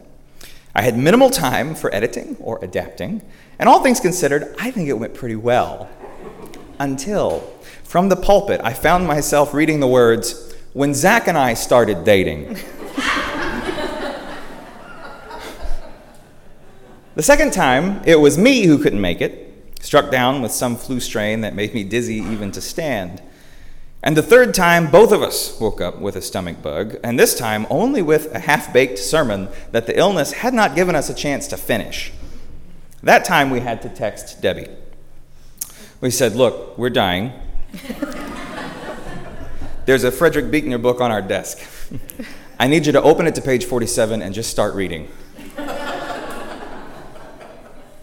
I 0.75 0.81
had 0.83 0.97
minimal 0.97 1.29
time 1.29 1.73
for 1.75 1.93
editing 1.93 2.37
or 2.39 2.59
adapting, 2.63 3.21
and 3.57 3.67
all 3.67 3.81
things 3.81 3.99
considered, 3.99 4.55
I 4.59 4.71
think 4.71 4.87
it 4.87 4.93
went 4.93 5.13
pretty 5.13 5.35
well. 5.35 5.89
Until, 6.79 7.41
from 7.83 8.09
the 8.09 8.15
pulpit, 8.15 8.61
I 8.63 8.73
found 8.73 9.07
myself 9.07 9.53
reading 9.53 9.79
the 9.79 9.87
words, 9.87 10.53
When 10.73 10.93
Zach 10.93 11.27
and 11.27 11.37
I 11.37 11.55
started 11.55 12.03
dating. 12.03 12.53
the 17.15 17.23
second 17.23 17.51
time, 17.51 18.01
it 18.05 18.19
was 18.19 18.37
me 18.37 18.65
who 18.65 18.77
couldn't 18.77 19.01
make 19.01 19.21
it, 19.21 19.75
struck 19.81 20.11
down 20.11 20.41
with 20.41 20.51
some 20.51 20.75
flu 20.75 20.99
strain 20.99 21.41
that 21.41 21.55
made 21.55 21.73
me 21.73 21.83
dizzy 21.83 22.17
even 22.17 22.51
to 22.51 22.61
stand. 22.61 23.21
And 24.01 24.15
the 24.15 24.23
third 24.23 24.53
time, 24.53 24.89
both 24.89 25.11
of 25.11 25.21
us 25.21 25.59
woke 25.59 25.81
up 25.81 25.99
with 25.99 26.15
a 26.15 26.21
stomach 26.21 26.61
bug, 26.61 26.95
and 27.03 27.19
this 27.19 27.37
time 27.37 27.67
only 27.69 28.01
with 28.01 28.33
a 28.33 28.39
half 28.39 28.71
baked 28.71 28.97
sermon 28.97 29.49
that 29.71 29.87
the 29.87 29.97
illness 29.97 30.31
had 30.31 30.53
not 30.53 30.73
given 30.73 30.95
us 30.95 31.09
a 31.09 31.13
chance 31.13 31.47
to 31.47 31.57
finish. 31.57 32.13
That 33.03 33.25
time 33.25 33.49
we 33.49 33.59
had 33.59 33.81
to 33.81 33.89
text 33.89 34.41
Debbie. 34.41 34.67
We 35.99 36.11
said, 36.11 36.35
Look, 36.35 36.77
we're 36.77 36.89
dying. 36.89 37.33
There's 39.85 40.05
a 40.05 40.11
Frederick 40.11 40.49
Buechner 40.49 40.77
book 40.77 41.01
on 41.01 41.11
our 41.11 41.21
desk. 41.21 41.59
I 42.59 42.67
need 42.67 42.85
you 42.85 42.93
to 42.93 43.01
open 43.01 43.27
it 43.27 43.35
to 43.35 43.41
page 43.41 43.65
47 43.65 44.21
and 44.21 44.33
just 44.33 44.49
start 44.49 44.75
reading. 44.75 45.09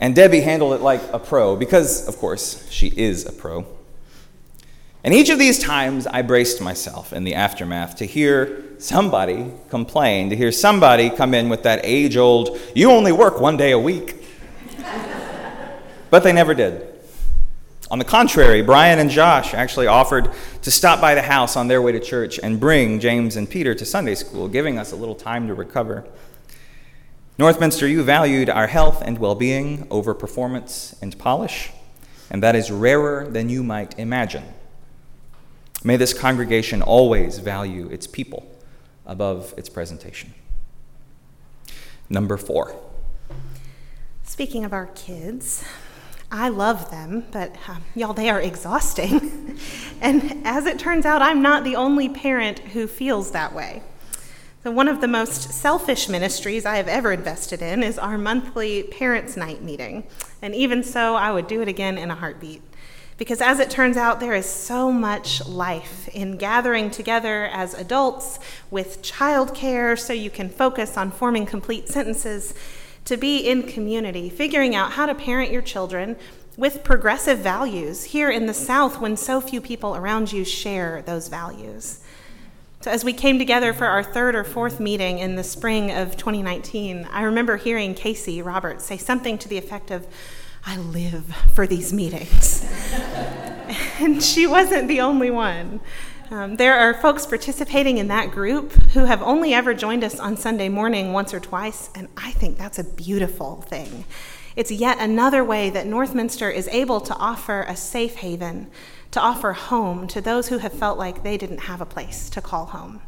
and 0.00 0.14
Debbie 0.14 0.40
handled 0.40 0.74
it 0.74 0.82
like 0.82 1.00
a 1.12 1.18
pro, 1.18 1.56
because, 1.56 2.06
of 2.06 2.18
course, 2.18 2.68
she 2.70 2.88
is 2.88 3.24
a 3.24 3.32
pro. 3.32 3.66
And 5.06 5.14
each 5.14 5.30
of 5.30 5.38
these 5.38 5.60
times, 5.60 6.08
I 6.08 6.22
braced 6.22 6.60
myself 6.60 7.12
in 7.12 7.22
the 7.22 7.36
aftermath 7.36 7.94
to 7.98 8.04
hear 8.04 8.64
somebody 8.78 9.52
complain, 9.70 10.30
to 10.30 10.36
hear 10.36 10.50
somebody 10.50 11.10
come 11.10 11.32
in 11.32 11.48
with 11.48 11.62
that 11.62 11.78
age 11.84 12.16
old, 12.16 12.58
you 12.74 12.90
only 12.90 13.12
work 13.12 13.40
one 13.40 13.56
day 13.56 13.70
a 13.70 13.78
week. 13.78 14.16
but 16.10 16.24
they 16.24 16.32
never 16.32 16.54
did. 16.54 16.92
On 17.88 18.00
the 18.00 18.04
contrary, 18.04 18.62
Brian 18.62 18.98
and 18.98 19.08
Josh 19.08 19.54
actually 19.54 19.86
offered 19.86 20.28
to 20.62 20.72
stop 20.72 21.00
by 21.00 21.14
the 21.14 21.22
house 21.22 21.56
on 21.56 21.68
their 21.68 21.80
way 21.80 21.92
to 21.92 22.00
church 22.00 22.40
and 22.42 22.58
bring 22.58 22.98
James 22.98 23.36
and 23.36 23.48
Peter 23.48 23.76
to 23.76 23.84
Sunday 23.84 24.16
school, 24.16 24.48
giving 24.48 24.76
us 24.76 24.90
a 24.90 24.96
little 24.96 25.14
time 25.14 25.46
to 25.46 25.54
recover. 25.54 26.04
Northminster, 27.38 27.88
you 27.88 28.02
valued 28.02 28.50
our 28.50 28.66
health 28.66 29.02
and 29.06 29.18
well 29.18 29.36
being 29.36 29.86
over 29.88 30.14
performance 30.14 30.96
and 31.00 31.16
polish, 31.16 31.70
and 32.28 32.42
that 32.42 32.56
is 32.56 32.72
rarer 32.72 33.28
than 33.30 33.48
you 33.48 33.62
might 33.62 33.96
imagine. 34.00 34.42
May 35.84 35.96
this 35.96 36.12
congregation 36.12 36.82
always 36.82 37.38
value 37.38 37.88
its 37.88 38.06
people 38.06 38.46
above 39.04 39.54
its 39.56 39.68
presentation. 39.68 40.34
Number 42.08 42.36
four. 42.36 42.74
Speaking 44.24 44.64
of 44.64 44.72
our 44.72 44.86
kids, 44.94 45.64
I 46.30 46.48
love 46.48 46.90
them, 46.90 47.24
but 47.30 47.54
um, 47.68 47.84
y'all, 47.94 48.12
they 48.12 48.28
are 48.28 48.40
exhausting. 48.40 49.58
and 50.00 50.42
as 50.44 50.66
it 50.66 50.78
turns 50.78 51.06
out, 51.06 51.22
I'm 51.22 51.40
not 51.40 51.64
the 51.64 51.76
only 51.76 52.08
parent 52.08 52.58
who 52.58 52.86
feels 52.86 53.30
that 53.30 53.54
way. 53.54 53.82
So, 54.62 54.72
one 54.72 54.88
of 54.88 55.00
the 55.00 55.06
most 55.06 55.52
selfish 55.52 56.08
ministries 56.08 56.66
I 56.66 56.76
have 56.76 56.88
ever 56.88 57.12
invested 57.12 57.62
in 57.62 57.84
is 57.84 57.98
our 57.98 58.18
monthly 58.18 58.82
Parents' 58.82 59.36
Night 59.36 59.62
meeting. 59.62 60.04
And 60.42 60.54
even 60.56 60.82
so, 60.82 61.14
I 61.14 61.30
would 61.30 61.46
do 61.46 61.62
it 61.62 61.68
again 61.68 61.96
in 61.96 62.10
a 62.10 62.16
heartbeat. 62.16 62.62
Because 63.18 63.40
as 63.40 63.60
it 63.60 63.70
turns 63.70 63.96
out, 63.96 64.20
there 64.20 64.34
is 64.34 64.46
so 64.46 64.92
much 64.92 65.46
life 65.46 66.08
in 66.08 66.36
gathering 66.36 66.90
together 66.90 67.46
as 67.46 67.72
adults 67.72 68.38
with 68.70 69.00
childcare 69.00 69.98
so 69.98 70.12
you 70.12 70.30
can 70.30 70.50
focus 70.50 70.96
on 70.98 71.10
forming 71.10 71.46
complete 71.46 71.88
sentences 71.88 72.52
to 73.06 73.16
be 73.16 73.38
in 73.38 73.62
community, 73.62 74.28
figuring 74.28 74.74
out 74.74 74.92
how 74.92 75.06
to 75.06 75.14
parent 75.14 75.50
your 75.50 75.62
children 75.62 76.16
with 76.56 76.84
progressive 76.84 77.38
values 77.38 78.04
here 78.04 78.30
in 78.30 78.46
the 78.46 78.54
South 78.54 79.00
when 79.00 79.16
so 79.16 79.40
few 79.40 79.60
people 79.60 79.94
around 79.94 80.32
you 80.32 80.44
share 80.44 81.02
those 81.02 81.28
values. 81.28 82.02
So, 82.80 82.90
as 82.90 83.04
we 83.04 83.12
came 83.12 83.38
together 83.38 83.72
for 83.72 83.86
our 83.86 84.02
third 84.02 84.34
or 84.34 84.44
fourth 84.44 84.78
meeting 84.78 85.18
in 85.18 85.36
the 85.36 85.42
spring 85.42 85.90
of 85.90 86.16
2019, 86.16 87.08
I 87.10 87.22
remember 87.22 87.56
hearing 87.56 87.94
Casey 87.94 88.42
Roberts 88.42 88.84
say 88.84 88.96
something 88.96 89.38
to 89.38 89.48
the 89.48 89.58
effect 89.58 89.90
of, 89.90 90.06
I 90.68 90.78
live 90.78 91.24
for 91.54 91.66
these 91.68 91.92
meetings. 91.92 92.66
and 94.00 94.20
she 94.20 94.48
wasn't 94.48 94.88
the 94.88 95.00
only 95.00 95.30
one. 95.30 95.80
Um, 96.28 96.56
there 96.56 96.76
are 96.76 96.92
folks 96.92 97.24
participating 97.24 97.98
in 97.98 98.08
that 98.08 98.32
group 98.32 98.72
who 98.72 99.04
have 99.04 99.22
only 99.22 99.54
ever 99.54 99.74
joined 99.74 100.02
us 100.02 100.18
on 100.18 100.36
Sunday 100.36 100.68
morning 100.68 101.12
once 101.12 101.32
or 101.32 101.38
twice, 101.38 101.88
and 101.94 102.08
I 102.16 102.32
think 102.32 102.58
that's 102.58 102.80
a 102.80 102.84
beautiful 102.84 103.62
thing. 103.62 104.06
It's 104.56 104.72
yet 104.72 104.98
another 104.98 105.44
way 105.44 105.70
that 105.70 105.86
Northminster 105.86 106.52
is 106.52 106.66
able 106.68 107.00
to 107.02 107.14
offer 107.14 107.62
a 107.68 107.76
safe 107.76 108.16
haven, 108.16 108.68
to 109.12 109.20
offer 109.20 109.52
home 109.52 110.08
to 110.08 110.20
those 110.20 110.48
who 110.48 110.58
have 110.58 110.72
felt 110.72 110.98
like 110.98 111.22
they 111.22 111.36
didn't 111.38 111.60
have 111.60 111.80
a 111.80 111.86
place 111.86 112.28
to 112.30 112.40
call 112.40 112.66
home. 112.66 113.02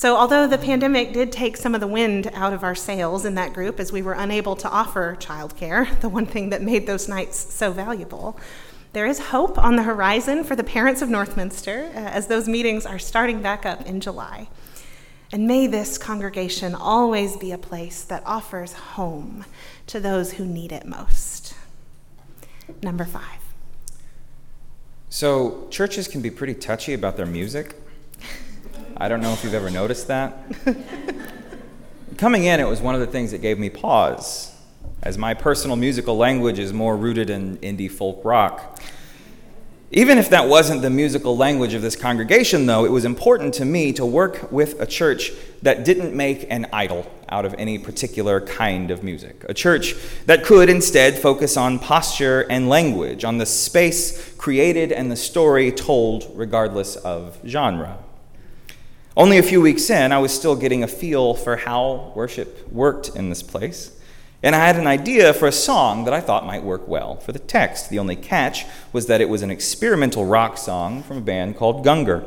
So, 0.00 0.16
although 0.16 0.46
the 0.46 0.56
pandemic 0.56 1.12
did 1.12 1.30
take 1.30 1.58
some 1.58 1.74
of 1.74 1.82
the 1.82 1.86
wind 1.86 2.30
out 2.32 2.54
of 2.54 2.64
our 2.64 2.74
sails 2.74 3.26
in 3.26 3.34
that 3.34 3.52
group 3.52 3.78
as 3.78 3.92
we 3.92 4.00
were 4.00 4.14
unable 4.14 4.56
to 4.56 4.66
offer 4.66 5.14
childcare, 5.20 6.00
the 6.00 6.08
one 6.08 6.24
thing 6.24 6.48
that 6.48 6.62
made 6.62 6.86
those 6.86 7.06
nights 7.06 7.36
so 7.36 7.70
valuable, 7.70 8.40
there 8.94 9.04
is 9.04 9.18
hope 9.18 9.58
on 9.58 9.76
the 9.76 9.82
horizon 9.82 10.42
for 10.42 10.56
the 10.56 10.64
parents 10.64 11.02
of 11.02 11.10
Northminster 11.10 11.94
uh, 11.94 11.98
as 11.98 12.28
those 12.28 12.48
meetings 12.48 12.86
are 12.86 12.98
starting 12.98 13.42
back 13.42 13.66
up 13.66 13.84
in 13.84 14.00
July. 14.00 14.48
And 15.32 15.46
may 15.46 15.66
this 15.66 15.98
congregation 15.98 16.74
always 16.74 17.36
be 17.36 17.52
a 17.52 17.58
place 17.58 18.02
that 18.04 18.22
offers 18.24 18.72
home 18.72 19.44
to 19.88 20.00
those 20.00 20.32
who 20.32 20.46
need 20.46 20.72
it 20.72 20.86
most. 20.86 21.54
Number 22.82 23.04
five. 23.04 23.40
So, 25.10 25.68
churches 25.68 26.08
can 26.08 26.22
be 26.22 26.30
pretty 26.30 26.54
touchy 26.54 26.94
about 26.94 27.18
their 27.18 27.26
music. 27.26 27.74
I 29.00 29.08
don't 29.08 29.22
know 29.22 29.32
if 29.32 29.42
you've 29.42 29.54
ever 29.54 29.70
noticed 29.70 30.08
that. 30.08 30.36
Coming 32.18 32.44
in, 32.44 32.60
it 32.60 32.68
was 32.68 32.82
one 32.82 32.94
of 32.94 33.00
the 33.00 33.06
things 33.06 33.30
that 33.30 33.38
gave 33.38 33.58
me 33.58 33.70
pause 33.70 34.54
as 35.02 35.16
my 35.16 35.32
personal 35.32 35.74
musical 35.74 36.18
language 36.18 36.58
is 36.58 36.74
more 36.74 36.94
rooted 36.94 37.30
in 37.30 37.56
indie 37.58 37.90
folk 37.90 38.22
rock. 38.26 38.78
Even 39.90 40.18
if 40.18 40.28
that 40.28 40.48
wasn't 40.48 40.82
the 40.82 40.90
musical 40.90 41.34
language 41.34 41.72
of 41.72 41.80
this 41.80 41.96
congregation, 41.96 42.66
though, 42.66 42.84
it 42.84 42.90
was 42.90 43.06
important 43.06 43.54
to 43.54 43.64
me 43.64 43.94
to 43.94 44.04
work 44.04 44.52
with 44.52 44.78
a 44.78 44.86
church 44.86 45.32
that 45.62 45.82
didn't 45.82 46.14
make 46.14 46.46
an 46.50 46.66
idol 46.70 47.10
out 47.30 47.46
of 47.46 47.54
any 47.56 47.78
particular 47.78 48.38
kind 48.38 48.90
of 48.90 49.02
music. 49.02 49.46
A 49.48 49.54
church 49.54 49.94
that 50.26 50.44
could 50.44 50.68
instead 50.68 51.16
focus 51.18 51.56
on 51.56 51.78
posture 51.78 52.42
and 52.50 52.68
language, 52.68 53.24
on 53.24 53.38
the 53.38 53.46
space 53.46 54.34
created 54.34 54.92
and 54.92 55.10
the 55.10 55.16
story 55.16 55.72
told, 55.72 56.30
regardless 56.34 56.96
of 56.96 57.38
genre. 57.46 57.96
Only 59.20 59.36
a 59.36 59.42
few 59.42 59.60
weeks 59.60 59.90
in, 59.90 60.12
I 60.12 60.18
was 60.18 60.32
still 60.32 60.56
getting 60.56 60.82
a 60.82 60.88
feel 60.88 61.34
for 61.34 61.54
how 61.58 62.10
worship 62.14 62.72
worked 62.72 63.10
in 63.10 63.28
this 63.28 63.42
place. 63.42 63.94
And 64.42 64.56
I 64.56 64.66
had 64.66 64.76
an 64.76 64.86
idea 64.86 65.34
for 65.34 65.46
a 65.46 65.52
song 65.52 66.06
that 66.06 66.14
I 66.14 66.22
thought 66.22 66.46
might 66.46 66.62
work 66.62 66.88
well 66.88 67.16
for 67.16 67.32
the 67.32 67.38
text. 67.38 67.90
The 67.90 67.98
only 67.98 68.16
catch 68.16 68.64
was 68.94 69.08
that 69.08 69.20
it 69.20 69.28
was 69.28 69.42
an 69.42 69.50
experimental 69.50 70.24
rock 70.24 70.56
song 70.56 71.02
from 71.02 71.18
a 71.18 71.20
band 71.20 71.58
called 71.58 71.84
Gungor. 71.84 72.24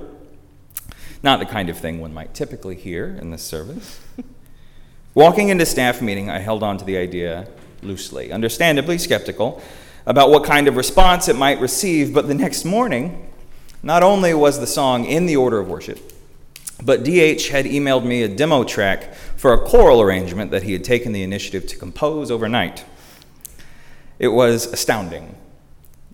Not 1.23 1.39
the 1.39 1.47
kind 1.47 1.67
of 1.67 1.79
thing 1.79 1.99
one 1.99 2.13
might 2.13 2.35
typically 2.35 2.75
hear 2.75 3.07
in 3.19 3.31
this 3.31 3.41
service. 3.41 3.99
Walking 5.15 5.49
into 5.49 5.65
staff 5.65 5.99
meeting, 5.99 6.29
I 6.29 6.37
held 6.37 6.61
on 6.61 6.77
to 6.77 6.85
the 6.85 6.97
idea 6.97 7.47
loosely, 7.81 8.31
understandably 8.31 8.99
skeptical 8.99 9.63
about 10.05 10.29
what 10.29 10.43
kind 10.43 10.67
of 10.67 10.77
response 10.77 11.27
it 11.27 11.35
might 11.35 11.59
receive, 11.59 12.13
but 12.13 12.27
the 12.27 12.35
next 12.35 12.63
morning, 12.63 13.31
not 13.81 14.03
only 14.03 14.35
was 14.35 14.59
the 14.59 14.67
song 14.67 15.05
in 15.05 15.25
the 15.25 15.35
order 15.35 15.57
of 15.57 15.67
worship, 15.67 16.12
but 16.83 17.03
DH 17.03 17.47
had 17.47 17.65
emailed 17.65 18.05
me 18.05 18.23
a 18.23 18.27
demo 18.27 18.63
track 18.63 19.13
for 19.13 19.53
a 19.53 19.57
choral 19.57 20.01
arrangement 20.01 20.51
that 20.51 20.63
he 20.63 20.73
had 20.73 20.83
taken 20.83 21.11
the 21.11 21.23
initiative 21.23 21.67
to 21.67 21.77
compose 21.77 22.29
overnight. 22.29 22.85
It 24.19 24.29
was 24.29 24.65
astounding. 24.65 25.35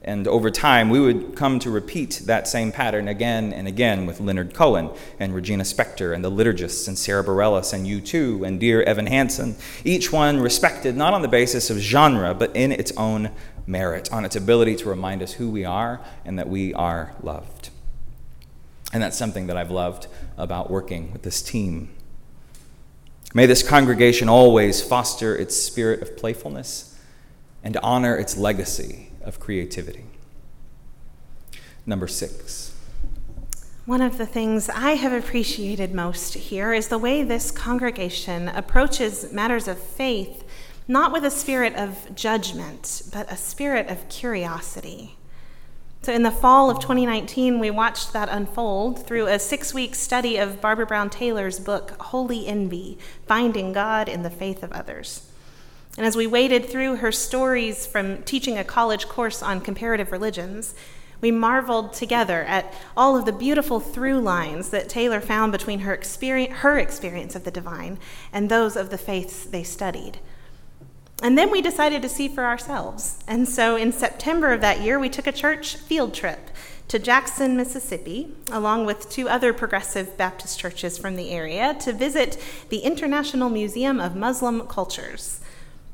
And 0.02 0.28
over 0.28 0.50
time, 0.50 0.90
we 0.90 1.00
would 1.00 1.36
come 1.36 1.60
to 1.60 1.70
repeat 1.70 2.22
that 2.26 2.48
same 2.48 2.72
pattern 2.72 3.08
again 3.08 3.52
and 3.52 3.68
again 3.68 4.06
with 4.06 4.22
Leonard 4.22 4.54
Cohen 4.54 4.90
and 5.20 5.36
Regina 5.36 5.64
Spektor 5.64 6.16
and 6.16 6.24
the 6.24 6.32
liturgists 6.32 6.88
and 6.88 6.98
Sara 6.98 7.24
Bareilles 7.24 7.74
and 7.74 7.86
U2 7.86 8.48
and 8.48 8.60
dear 8.60 8.82
Evan 8.84 9.08
Hansen, 9.08 9.56
each 9.84 10.12
one 10.12 10.40
respected 10.40 10.96
not 10.96 11.14
on 11.14 11.22
the 11.22 11.28
basis 11.28 11.70
of 11.70 11.78
genre, 11.78 12.34
but 12.34 12.56
in 12.56 12.72
its 12.72 12.94
own 12.96 13.30
merit, 13.68 14.12
on 14.12 14.24
its 14.24 14.36
ability 14.36 14.78
to 14.78 14.90
remind 14.90 15.22
us 15.22 15.34
who 15.34 15.50
we 15.50 15.66
are 15.66 16.00
and 16.24 16.40
that 16.40 16.48
we 16.48 16.74
are 16.74 17.14
loved. 17.22 17.69
And 18.92 19.04
that's 19.04 19.18
something 19.18 19.48
that 19.48 19.58
I've 19.58 19.72
loved 19.72 20.08
about 20.38 20.72
working 20.72 21.14
with 21.14 21.22
this 21.22 21.42
team. 21.42 21.90
May 23.34 23.46
this 23.46 23.62
congregation 23.62 24.28
always 24.28 24.82
foster 24.82 25.36
its 25.36 25.56
spirit 25.56 26.02
of 26.02 26.18
playfulness 26.18 27.00
and 27.64 27.78
honor 27.78 28.16
its 28.16 28.36
legacy 28.36 29.12
of 29.22 29.40
creativity. 29.40 30.06
Number 31.86 32.08
six. 32.08 32.76
One 33.86 34.02
of 34.02 34.18
the 34.18 34.26
things 34.26 34.70
I 34.70 34.94
have 34.94 35.14
appreciated 35.14 35.94
most 35.94 36.34
here 36.34 36.74
is 36.74 36.88
the 36.88 36.98
way 36.98 37.24
this 37.24 37.52
congregation 37.52 38.48
approaches 38.50 39.32
matters 39.32 39.68
of 39.68 39.80
faith, 39.80 40.44
not 40.88 41.12
with 41.12 41.24
a 41.24 41.32
spirit 41.32 41.76
of 41.76 42.16
judgment, 42.16 43.04
but 43.12 43.32
a 43.32 43.38
spirit 43.38 43.90
of 43.90 44.10
curiosity. 44.10 45.19
So, 46.02 46.14
in 46.14 46.24
the 46.24 46.32
fall 46.32 46.70
of 46.70 46.80
2019, 46.80 47.60
we 47.60 47.70
watched 47.70 48.14
that 48.14 48.30
unfold 48.30 49.06
through 49.06 49.28
a 49.28 49.38
six 49.38 49.74
week 49.74 49.96
study 49.96 50.38
of 50.38 50.62
Barbara 50.62 50.86
Brown 50.86 51.10
Taylor's 51.10 51.60
book, 51.60 52.02
Holy 52.02 52.48
Envy 52.48 52.98
Finding 53.28 53.74
God 53.74 54.08
in 54.08 54.24
the 54.24 54.30
Faith 54.30 54.64
of 54.64 54.72
Others. 54.72 55.30
And 55.98 56.06
as 56.06 56.16
we 56.16 56.26
waded 56.26 56.70
through 56.70 56.98
her 56.98 57.12
stories 57.12 57.86
from 57.86 58.24
teaching 58.24 58.58
a 58.58 58.64
college 58.64 59.10
course 59.10 59.44
on 59.44 59.60
comparative 59.60 60.14
religions, 60.14 60.74
we 61.20 61.32
marveled 61.32 61.92
together 61.92 62.44
at 62.44 62.74
all 62.96 63.18
of 63.18 63.26
the 63.26 63.34
beautiful 63.34 63.82
through 63.82 64.22
lines 64.22 64.70
that 64.70 64.88
Taylor 64.88 65.20
found 65.20 65.52
between 65.52 65.80
her 65.80 65.94
experience, 65.94 66.60
her 66.60 66.80
experience 66.80 67.36
of 67.36 67.44
the 67.44 67.52
divine 67.52 68.00
and 68.32 68.48
those 68.48 68.78
of 68.78 68.90
the 68.90 68.98
faiths 68.98 69.44
they 69.44 69.64
studied. 69.64 70.20
And 71.22 71.38
then 71.38 71.52
we 71.52 71.62
decided 71.62 72.02
to 72.02 72.10
see 72.10 72.28
for 72.30 72.46
ourselves. 72.46 73.18
And 73.28 73.48
so 73.48 73.76
in 73.76 73.92
September 73.92 74.54
of 74.54 74.62
that 74.62 74.82
year, 74.82 75.00
we 75.00 75.10
took 75.10 75.28
a 75.28 75.32
church 75.32 75.76
field 75.76 76.14
trip 76.14 76.50
to 76.88 76.98
Jackson, 76.98 77.56
Mississippi, 77.56 78.34
along 78.52 78.86
with 78.86 79.10
two 79.10 79.30
other 79.30 79.54
progressive 79.54 80.18
Baptist 80.18 80.60
churches 80.60 80.98
from 80.98 81.18
the 81.18 81.30
area, 81.30 81.76
to 81.82 81.94
visit 81.94 82.42
the 82.70 82.80
International 82.80 83.50
Museum 83.50 84.00
of 84.00 84.16
Muslim 84.16 84.66
Cultures. 84.68 85.40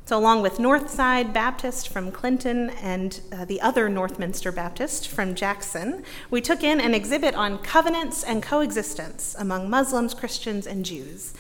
So, 0.06 0.18
along 0.18 0.44
with 0.44 0.60
Northside 0.60 1.34
Baptist 1.34 1.90
from 1.90 2.12
Clinton 2.12 2.70
and 2.82 3.20
uh, 3.32 3.44
the 3.44 3.60
other 3.60 3.90
Northminster 3.90 4.54
Baptist 4.54 5.08
from 5.08 5.34
Jackson, 5.34 6.04
we 6.30 6.42
took 6.42 6.64
in 6.64 6.80
an 6.80 6.94
exhibit 6.94 7.34
on 7.34 7.58
covenants 7.58 8.24
and 8.24 8.44
coexistence 8.44 9.36
among 9.40 9.68
Muslims, 9.68 10.14
Christians, 10.14 10.68
and 10.68 10.86
Jews, 10.86 11.34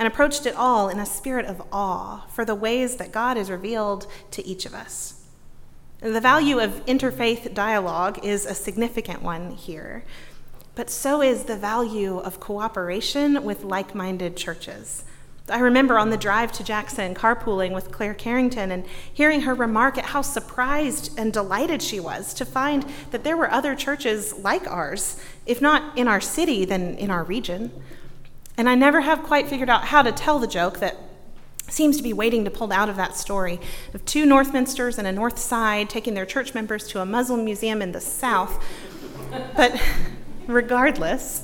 and 0.00 0.06
approached 0.06 0.46
it 0.46 0.56
all 0.56 0.88
in 0.88 0.98
a 0.98 1.04
spirit 1.04 1.44
of 1.44 1.62
awe 1.70 2.24
for 2.30 2.46
the 2.46 2.54
ways 2.54 2.96
that 2.96 3.12
God 3.12 3.36
is 3.36 3.50
revealed 3.50 4.06
to 4.30 4.44
each 4.46 4.64
of 4.64 4.72
us. 4.72 5.26
The 6.00 6.22
value 6.22 6.58
of 6.58 6.86
interfaith 6.86 7.52
dialogue 7.52 8.24
is 8.24 8.46
a 8.46 8.54
significant 8.54 9.20
one 9.20 9.50
here, 9.50 10.04
but 10.74 10.88
so 10.88 11.20
is 11.20 11.44
the 11.44 11.56
value 11.56 12.16
of 12.16 12.40
cooperation 12.40 13.44
with 13.44 13.62
like 13.62 13.94
minded 13.94 14.38
churches. 14.38 15.04
I 15.50 15.58
remember 15.58 15.98
on 15.98 16.08
the 16.08 16.16
drive 16.16 16.52
to 16.52 16.64
Jackson 16.64 17.14
carpooling 17.14 17.74
with 17.74 17.92
Claire 17.92 18.14
Carrington 18.14 18.70
and 18.70 18.86
hearing 19.12 19.42
her 19.42 19.54
remark 19.54 19.98
at 19.98 20.06
how 20.06 20.22
surprised 20.22 21.18
and 21.18 21.30
delighted 21.30 21.82
she 21.82 22.00
was 22.00 22.32
to 22.34 22.46
find 22.46 22.86
that 23.10 23.22
there 23.22 23.36
were 23.36 23.50
other 23.50 23.74
churches 23.74 24.32
like 24.38 24.66
ours, 24.66 25.22
if 25.44 25.60
not 25.60 25.98
in 25.98 26.08
our 26.08 26.22
city, 26.22 26.64
then 26.64 26.94
in 26.94 27.10
our 27.10 27.24
region. 27.24 27.70
And 28.60 28.68
I 28.68 28.74
never 28.74 29.00
have 29.00 29.22
quite 29.22 29.48
figured 29.48 29.70
out 29.70 29.86
how 29.86 30.02
to 30.02 30.12
tell 30.12 30.38
the 30.38 30.46
joke 30.46 30.80
that 30.80 30.98
seems 31.68 31.96
to 31.96 32.02
be 32.02 32.12
waiting 32.12 32.44
to 32.44 32.50
pull 32.50 32.70
out 32.74 32.90
of 32.90 32.96
that 32.96 33.16
story 33.16 33.58
of 33.94 34.04
two 34.04 34.26
Northminsters 34.26 34.98
and 34.98 35.06
a 35.06 35.12
North 35.12 35.38
Side 35.38 35.88
taking 35.88 36.12
their 36.12 36.26
church 36.26 36.52
members 36.52 36.86
to 36.88 37.00
a 37.00 37.06
Muslim 37.06 37.42
museum 37.42 37.80
in 37.80 37.92
the 37.92 38.02
South. 38.02 38.62
But 39.56 39.82
regardless, 40.46 41.42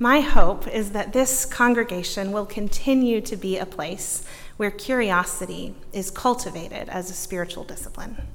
my 0.00 0.18
hope 0.18 0.66
is 0.66 0.90
that 0.90 1.12
this 1.12 1.44
congregation 1.44 2.32
will 2.32 2.46
continue 2.46 3.20
to 3.20 3.36
be 3.36 3.58
a 3.58 3.64
place 3.64 4.24
where 4.56 4.72
curiosity 4.72 5.76
is 5.92 6.10
cultivated 6.10 6.88
as 6.88 7.12
a 7.12 7.14
spiritual 7.14 7.62
discipline. 7.62 8.26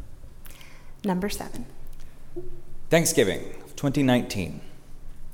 Number 1.04 1.28
seven. 1.28 1.66
Thanksgiving 2.90 3.42
2019. 3.76 4.62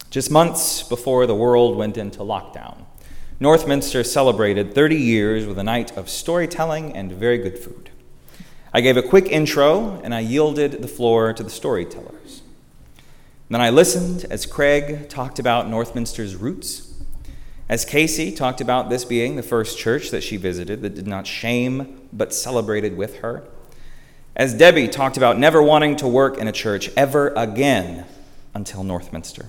Just 0.10 0.32
months 0.32 0.84
before 0.84 1.28
the 1.28 1.36
world 1.36 1.76
went 1.76 1.98
into 1.98 2.20
lockdown, 2.20 2.86
Northminster 3.42 4.06
celebrated 4.06 4.74
30 4.74 4.96
years 4.96 5.46
with 5.46 5.60
a 5.60 5.64
night 5.64 5.96
of 5.98 6.10
storytelling 6.10 6.96
and 6.96 7.12
very 7.12 7.38
good 7.38 7.60
food. 7.60 7.90
I 8.74 8.80
gave 8.80 8.96
a 8.96 9.04
quick 9.04 9.28
intro 9.28 10.00
and 10.04 10.16
I 10.16 10.22
yielded 10.22 10.82
the 10.82 10.88
floor 10.88 11.34
to 11.34 11.44
the 11.44 11.50
storytellers. 11.50 12.42
Then 13.50 13.60
I 13.60 13.70
listened 13.70 14.26
as 14.30 14.46
Craig 14.46 15.10
talked 15.10 15.40
about 15.40 15.68
Northminster's 15.68 16.36
roots, 16.36 16.94
as 17.68 17.84
Casey 17.84 18.32
talked 18.32 18.62
about 18.62 18.90
this 18.90 19.04
being 19.04 19.36
the 19.36 19.44
first 19.44 19.78
church 19.78 20.10
that 20.12 20.24
she 20.24 20.38
visited 20.38 20.82
that 20.82 20.96
did 20.96 21.08
not 21.08 21.28
shame 21.28 22.08
but 22.14 22.34
celebrated 22.34 22.96
with 22.96 23.18
her, 23.20 23.44
as 24.38 24.54
Debbie 24.54 24.88
talked 24.88 25.18
about 25.18 25.38
never 25.38 25.62
wanting 25.62 25.98
to 25.98 26.08
work 26.08 26.38
in 26.38 26.48
a 26.48 26.54
church 26.54 26.90
ever 26.96 27.30
again 27.36 28.06
until 28.54 28.84
Northminster. 28.84 29.48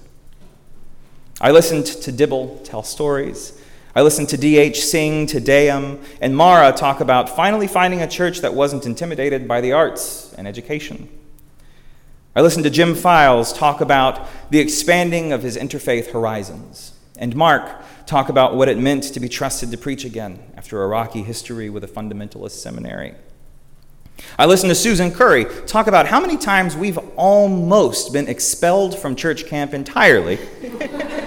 I 1.41 1.53
listened 1.53 1.87
to 1.87 2.11
Dibble 2.11 2.59
tell 2.65 2.83
stories. 2.83 3.61
I 3.95 4.03
listened 4.03 4.29
to 4.31 4.37
DH 4.37 4.77
sing 4.77 5.27
Te 5.27 5.39
Deum, 5.39 6.01
and 6.21 6.37
Mara 6.37 6.73
talk 6.73 7.01
about 7.01 7.29
finally 7.29 7.69
finding 7.69 8.03
a 8.03 8.09
church 8.09 8.41
that 8.41 8.55
wasn't 8.55 8.87
intimidated 8.87 9.47
by 9.47 9.61
the 9.61 9.71
arts 9.71 10.35
and 10.37 10.49
education. 10.49 11.09
I 12.35 12.41
listened 12.41 12.65
to 12.65 12.71
Jim 12.71 12.97
Files 12.97 13.53
talk 13.53 13.81
about 13.81 14.29
the 14.51 14.59
expanding 14.59 15.33
of 15.33 15.45
his 15.45 15.57
interfaith 15.57 16.11
horizons, 16.11 16.95
and 17.17 17.37
Mark 17.37 17.71
talk 18.05 18.29
about 18.29 18.57
what 18.57 18.69
it 18.69 18.77
meant 18.77 19.05
to 19.05 19.21
be 19.21 19.29
trusted 19.29 19.71
to 19.71 19.79
preach 19.79 20.05
again 20.05 20.41
after 20.57 20.83
a 20.83 20.89
rocky 20.89 21.23
history 21.23 21.71
with 21.71 21.85
a 21.85 21.89
fundamentalist 21.89 22.53
seminary. 22.53 23.15
I 24.37 24.47
listened 24.47 24.71
to 24.71 24.75
Susan 24.75 25.13
Curry 25.13 25.47
talk 25.67 25.87
about 25.87 26.09
how 26.09 26.19
many 26.19 26.37
times 26.37 26.77
we've 26.77 26.99
almost 27.17 28.13
been 28.13 28.27
expelled 28.27 28.99
from 28.99 29.15
church 29.15 29.47
camp 29.47 29.73
entirely. 29.73 30.39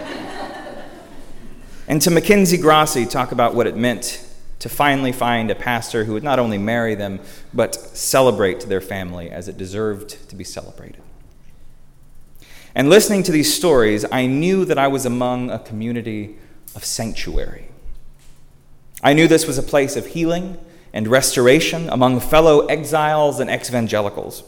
and 1.92 2.02
to 2.02 2.10
Mackenzie 2.10 2.58
Grassi 2.58 3.06
talk 3.06 3.34
about 3.34 3.54
what 3.54 3.68
it 3.68 3.76
meant 3.76 4.26
to 4.60 4.70
finally 4.70 5.12
find 5.12 5.52
a 5.52 5.56
pastor 5.56 6.06
who 6.06 6.14
would 6.14 6.24
not 6.24 6.40
only 6.40 6.58
marry 6.58 6.96
them, 6.96 7.20
but 7.54 7.76
celebrate 7.76 8.62
their 8.62 8.80
family 8.80 9.30
as 9.30 9.50
it 9.50 9.58
deserved 9.58 10.30
to 10.30 10.38
be 10.38 10.46
celebrated. 10.46 11.02
And 12.74 12.90
listening 12.90 13.24
to 13.24 13.34
these 13.34 13.54
stories, 13.54 14.06
I 14.10 14.26
knew 14.26 14.64
that 14.64 14.78
I 14.78 14.88
was 14.88 15.06
among 15.06 15.50
a 15.52 15.60
community 15.60 16.38
of 16.76 16.86
sanctuary. 16.86 17.68
I 19.04 19.12
knew 19.12 19.28
this 19.28 19.46
was 19.46 19.58
a 19.58 19.64
place 19.64 19.98
of 19.98 20.06
healing 20.06 20.58
and 20.94 21.10
restoration 21.10 21.90
among 21.90 22.22
fellow 22.22 22.68
exiles 22.68 23.42
and 23.42 23.50
ex 23.50 23.68
evangelicals. 23.68 24.46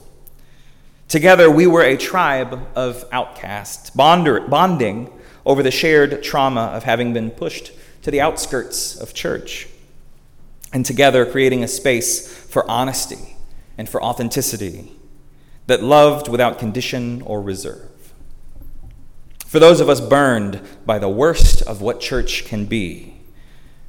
Together, 1.10 1.52
we 1.52 1.68
were 1.68 1.84
a 1.84 1.98
tribe 1.98 2.58
of 2.74 3.04
outcasts, 3.12 3.90
bonding 3.90 5.10
over 5.46 5.62
the 5.62 5.72
shared 5.72 6.24
trauma 6.24 6.62
of 6.62 6.84
having 6.84 7.14
been 7.14 7.32
pushed 7.32 7.72
to 8.02 8.12
the 8.12 8.22
outskirts 8.22 8.96
of 8.96 9.14
church 9.14 9.68
and 10.72 10.86
together 10.86 11.26
creating 11.26 11.64
a 11.64 11.68
space 11.68 12.28
for 12.28 12.70
honesty 12.70 13.36
and 13.78 13.88
for 13.88 14.04
authenticity 14.04 14.92
that 15.68 15.84
loved 15.84 16.28
without 16.28 16.60
condition 16.60 17.22
or 17.24 17.42
reserve. 17.42 17.90
For 19.46 19.60
those 19.60 19.80
of 19.80 19.90
us 19.90 20.02
burned 20.02 20.62
by 20.86 21.00
the 21.00 21.10
worst 21.10 21.62
of 21.62 21.82
what 21.82 22.00
church 22.00 22.46
can 22.46 22.66
be, 22.66 23.18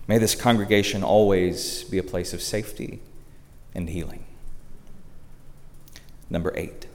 may 0.07 0.19
this 0.19 0.35
congregation 0.35 1.03
always 1.03 1.85
be 1.85 1.99
a 1.99 2.03
place 2.03 2.35
of 2.35 2.43
safety 2.43 3.01
and 3.75 3.89
healing. 3.89 4.25
Number 6.29 6.53
eight. 6.55 6.87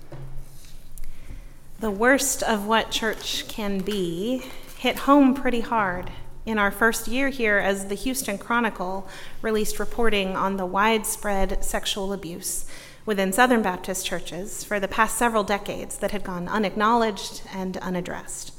The 1.79 1.89
worst 1.89 2.43
of 2.43 2.67
what 2.67 2.91
church 2.91 3.47
can 3.47 3.79
be 3.79 4.43
hit 4.77 4.97
home 4.97 5.33
pretty 5.33 5.61
hard 5.61 6.11
in 6.45 6.57
our 6.57 6.71
first 6.71 7.07
year 7.07 7.29
here 7.29 7.57
as 7.57 7.87
the 7.87 7.95
Houston 7.95 8.37
Chronicle 8.37 9.07
released 9.41 9.79
reporting 9.79 10.35
on 10.35 10.57
the 10.57 10.65
widespread 10.65 11.63
sexual 11.63 12.11
abuse 12.11 12.65
within 13.05 13.31
Southern 13.31 13.61
Baptist 13.61 14.05
churches 14.05 14.61
for 14.61 14.77
the 14.77 14.89
past 14.89 15.17
several 15.17 15.45
decades 15.45 15.99
that 15.99 16.11
had 16.11 16.25
gone 16.25 16.49
unacknowledged 16.49 17.43
and 17.53 17.77
unaddressed. 17.77 18.51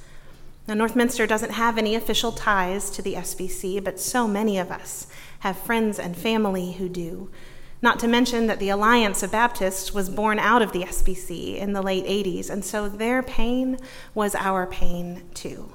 Now, 0.66 0.72
Northminster 0.72 1.28
doesn't 1.28 1.52
have 1.52 1.76
any 1.76 1.94
official 1.94 2.32
ties 2.32 2.88
to 2.88 3.02
the 3.02 3.16
SBC, 3.16 3.84
but 3.84 4.00
so 4.00 4.26
many 4.26 4.58
of 4.58 4.70
us 4.70 5.06
have 5.40 5.58
friends 5.58 5.98
and 5.98 6.16
family 6.16 6.72
who 6.72 6.88
do. 6.88 7.30
Not 7.82 7.98
to 8.00 8.08
mention 8.08 8.46
that 8.46 8.58
the 8.58 8.68
Alliance 8.68 9.22
of 9.22 9.32
Baptists 9.32 9.94
was 9.94 10.10
born 10.10 10.38
out 10.38 10.60
of 10.60 10.72
the 10.72 10.82
SBC 10.82 11.56
in 11.56 11.72
the 11.72 11.82
late 11.82 12.04
80s, 12.04 12.50
and 12.50 12.64
so 12.64 12.88
their 12.88 13.22
pain 13.22 13.78
was 14.14 14.34
our 14.34 14.66
pain 14.66 15.22
too. 15.32 15.72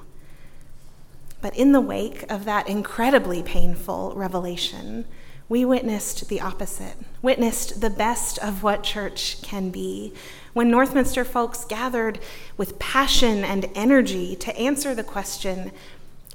But 1.42 1.56
in 1.56 1.72
the 1.72 1.82
wake 1.82 2.30
of 2.32 2.46
that 2.46 2.70
incredibly 2.70 3.42
painful 3.42 4.14
revelation, 4.16 5.06
we 5.48 5.64
witnessed 5.64 6.28
the 6.28 6.42
opposite, 6.42 6.96
witnessed 7.22 7.82
the 7.82 7.90
best 7.90 8.40
of 8.40 8.64
what 8.64 8.84
church 8.84 9.42
can 9.42 9.70
be. 9.70 10.14
When 10.54 10.72
Northminster 10.72 11.26
folks 11.26 11.66
gathered 11.66 12.20
with 12.58 12.80
passion 12.80 13.44
and 13.44 13.70
energy 13.76 14.36
to 14.38 14.58
answer 14.58 14.96
the 14.96 15.04
question 15.04 15.72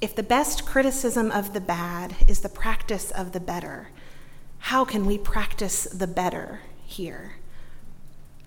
if 0.00 0.14
the 0.14 0.22
best 0.22 0.64
criticism 0.64 1.30
of 1.30 1.52
the 1.52 1.61
bad 1.61 2.14
is 2.26 2.40
the 2.40 2.48
practice 2.48 3.11
of 3.11 3.33
the 3.33 3.40
better, 3.40 3.88
how 4.60 4.84
can 4.84 5.04
we 5.04 5.18
practice 5.18 5.84
the 5.84 6.06
better 6.06 6.60
here? 6.84 7.36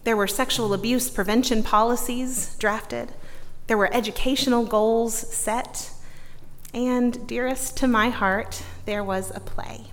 There 0.03 0.17
were 0.17 0.27
sexual 0.27 0.73
abuse 0.73 1.09
prevention 1.09 1.63
policies 1.63 2.55
drafted, 2.55 3.13
there 3.67 3.77
were 3.77 3.93
educational 3.93 4.65
goals 4.65 5.13
set. 5.13 5.91
And 6.73 7.27
dearest 7.27 7.77
to 7.77 7.87
my 7.87 8.09
heart, 8.09 8.63
there 8.85 9.03
was 9.03 9.31
a 9.35 9.39
play. 9.39 9.91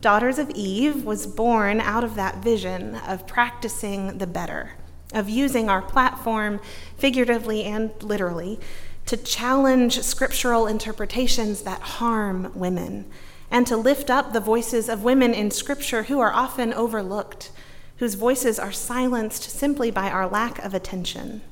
Daughters 0.00 0.38
of 0.38 0.50
Eve 0.50 1.04
was 1.04 1.26
born 1.26 1.80
out 1.80 2.02
of 2.02 2.16
that 2.16 2.42
vision 2.42 2.96
of 2.96 3.26
practicing 3.26 4.18
the 4.18 4.26
better, 4.26 4.72
of 5.12 5.28
using 5.28 5.68
our 5.68 5.80
platform, 5.80 6.60
figuratively 6.98 7.62
and 7.62 7.90
literally, 8.02 8.58
to 9.06 9.16
challenge 9.16 10.02
scriptural 10.02 10.66
interpretations 10.66 11.62
that 11.62 11.80
harm 11.80 12.50
women, 12.54 13.04
and 13.50 13.66
to 13.66 13.76
lift 13.76 14.10
up 14.10 14.32
the 14.32 14.40
voices 14.40 14.88
of 14.88 15.04
women 15.04 15.34
in 15.34 15.50
Scripture 15.50 16.04
who 16.04 16.20
are 16.20 16.32
often 16.32 16.72
overlooked, 16.72 17.50
whose 17.98 18.14
voices 18.14 18.58
are 18.58 18.72
silenced 18.72 19.50
simply 19.50 19.90
by 19.90 20.10
our 20.10 20.28
lack 20.28 20.58
of 20.64 20.74
attention. 20.74 21.42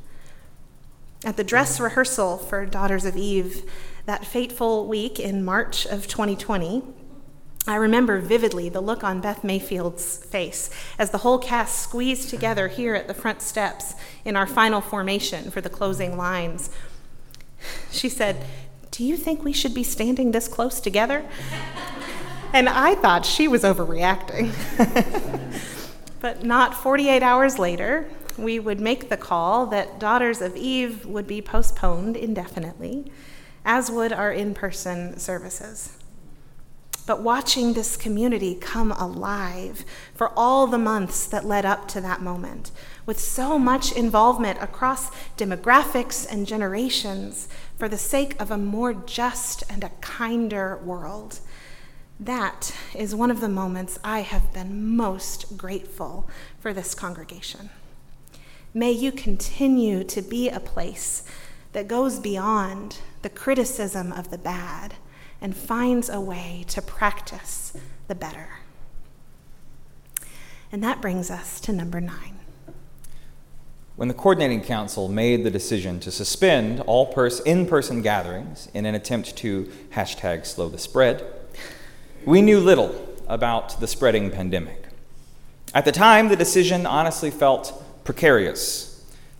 At 1.24 1.36
the 1.36 1.44
dress 1.44 1.78
rehearsal 1.78 2.38
for 2.38 2.66
Daughters 2.66 3.04
of 3.04 3.16
Eve, 3.16 3.70
that 4.06 4.26
fateful 4.26 4.88
week 4.88 5.20
in 5.20 5.44
March 5.44 5.86
of 5.86 6.08
2020, 6.08 6.82
I 7.66 7.76
remember 7.76 8.18
vividly 8.18 8.68
the 8.68 8.80
look 8.80 9.04
on 9.04 9.20
Beth 9.20 9.44
Mayfield's 9.44 10.16
face 10.16 10.68
as 10.98 11.10
the 11.10 11.18
whole 11.18 11.38
cast 11.38 11.80
squeezed 11.80 12.28
together 12.28 12.66
here 12.66 12.96
at 12.96 13.06
the 13.06 13.14
front 13.14 13.40
steps 13.40 13.94
in 14.24 14.34
our 14.34 14.48
final 14.48 14.80
formation 14.80 15.52
for 15.52 15.60
the 15.60 15.70
closing 15.70 16.16
lines. 16.16 16.70
She 17.92 18.08
said, 18.08 18.44
Do 18.90 19.04
you 19.04 19.16
think 19.16 19.44
we 19.44 19.52
should 19.52 19.74
be 19.74 19.84
standing 19.84 20.32
this 20.32 20.48
close 20.48 20.80
together? 20.80 21.24
And 22.52 22.68
I 22.68 22.94
thought 22.94 23.24
she 23.24 23.48
was 23.48 23.62
overreacting. 23.62 24.52
but 26.20 26.44
not 26.44 26.74
48 26.74 27.22
hours 27.22 27.58
later, 27.58 28.08
we 28.36 28.58
would 28.58 28.80
make 28.80 29.08
the 29.08 29.16
call 29.16 29.66
that 29.66 29.98
Daughters 29.98 30.40
of 30.40 30.56
Eve 30.56 31.04
would 31.06 31.26
be 31.26 31.42
postponed 31.42 32.16
indefinitely, 32.16 33.10
as 33.64 33.90
would 33.90 34.12
our 34.12 34.32
in 34.32 34.54
person 34.54 35.18
services 35.18 35.98
but 37.06 37.22
watching 37.22 37.72
this 37.72 37.96
community 37.96 38.54
come 38.54 38.92
alive 38.92 39.84
for 40.14 40.32
all 40.36 40.66
the 40.66 40.78
months 40.78 41.26
that 41.26 41.44
led 41.44 41.64
up 41.64 41.88
to 41.88 42.00
that 42.00 42.22
moment, 42.22 42.70
with 43.06 43.18
so 43.18 43.58
much 43.58 43.92
involvement 43.92 44.62
across 44.62 45.10
demographics 45.36 46.26
and 46.30 46.46
generations 46.46 47.48
for 47.76 47.88
the 47.88 47.98
sake 47.98 48.40
of 48.40 48.50
a 48.50 48.58
more 48.58 48.94
just 48.94 49.64
and 49.68 49.82
a 49.82 49.90
kinder 50.00 50.76
world. 50.84 51.40
That 52.22 52.72
is 52.94 53.16
one 53.16 53.32
of 53.32 53.40
the 53.40 53.48
moments 53.48 53.98
I 54.04 54.20
have 54.20 54.52
been 54.52 54.94
most 54.94 55.58
grateful 55.58 56.30
for 56.60 56.72
this 56.72 56.94
congregation. 56.94 57.70
May 58.72 58.92
you 58.92 59.10
continue 59.10 60.04
to 60.04 60.22
be 60.22 60.48
a 60.48 60.60
place 60.60 61.24
that 61.72 61.88
goes 61.88 62.20
beyond 62.20 62.98
the 63.22 63.28
criticism 63.28 64.12
of 64.12 64.30
the 64.30 64.38
bad 64.38 64.94
and 65.40 65.56
finds 65.56 66.08
a 66.08 66.20
way 66.20 66.64
to 66.68 66.80
practice 66.80 67.76
the 68.06 68.14
better. 68.14 68.60
And 70.70 70.80
that 70.84 71.02
brings 71.02 71.28
us 71.28 71.58
to 71.62 71.72
number 71.72 72.00
nine. 72.00 72.38
When 73.96 74.06
the 74.06 74.14
coordinating 74.14 74.62
council 74.62 75.08
made 75.08 75.42
the 75.42 75.50
decision 75.50 75.98
to 75.98 76.12
suspend 76.12 76.82
all 76.82 77.12
in 77.44 77.66
person 77.66 78.00
gatherings 78.00 78.68
in 78.72 78.86
an 78.86 78.94
attempt 78.94 79.36
to 79.38 79.72
hashtag 79.90 80.46
slow 80.46 80.68
the 80.68 80.78
spread, 80.78 81.41
we 82.26 82.42
knew 82.42 82.60
little 82.60 82.94
about 83.28 83.80
the 83.80 83.86
spreading 83.86 84.30
pandemic. 84.30 84.88
At 85.74 85.84
the 85.84 85.92
time, 85.92 86.28
the 86.28 86.36
decision 86.36 86.86
honestly 86.86 87.30
felt 87.30 87.82
precarious 88.04 88.92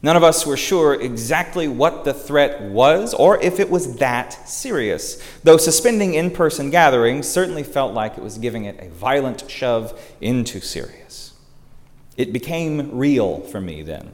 None 0.05 0.17
of 0.17 0.25
us 0.25 0.45
were 0.45 0.57
sure 0.57 1.01
exactly 1.01 1.69
what 1.69 2.05
the 2.05 2.13
threat 2.13 2.61
was 2.61 3.15
or 3.15 3.41
if 3.41 3.61
it 3.61 3.71
was 3.71 3.99
that 3.99 4.49
serious, 4.49 5.23
though 5.45 5.57
suspending 5.57 6.15
in 6.15 6.33
person 6.33 6.71
gatherings 6.71 7.29
certainly 7.29 7.63
felt 7.63 7.95
like 7.95 8.19
it 8.19 8.25
was 8.25 8.39
giving 8.39 8.65
it 8.65 8.81
a 8.81 8.89
violent 8.89 9.49
shove 9.49 9.99
into 10.21 10.61
serious. 10.61 11.35
It 12.17 12.33
became 12.33 12.99
real 12.99 13.41
for 13.43 13.61
me 13.61 13.83
then. 13.83 14.13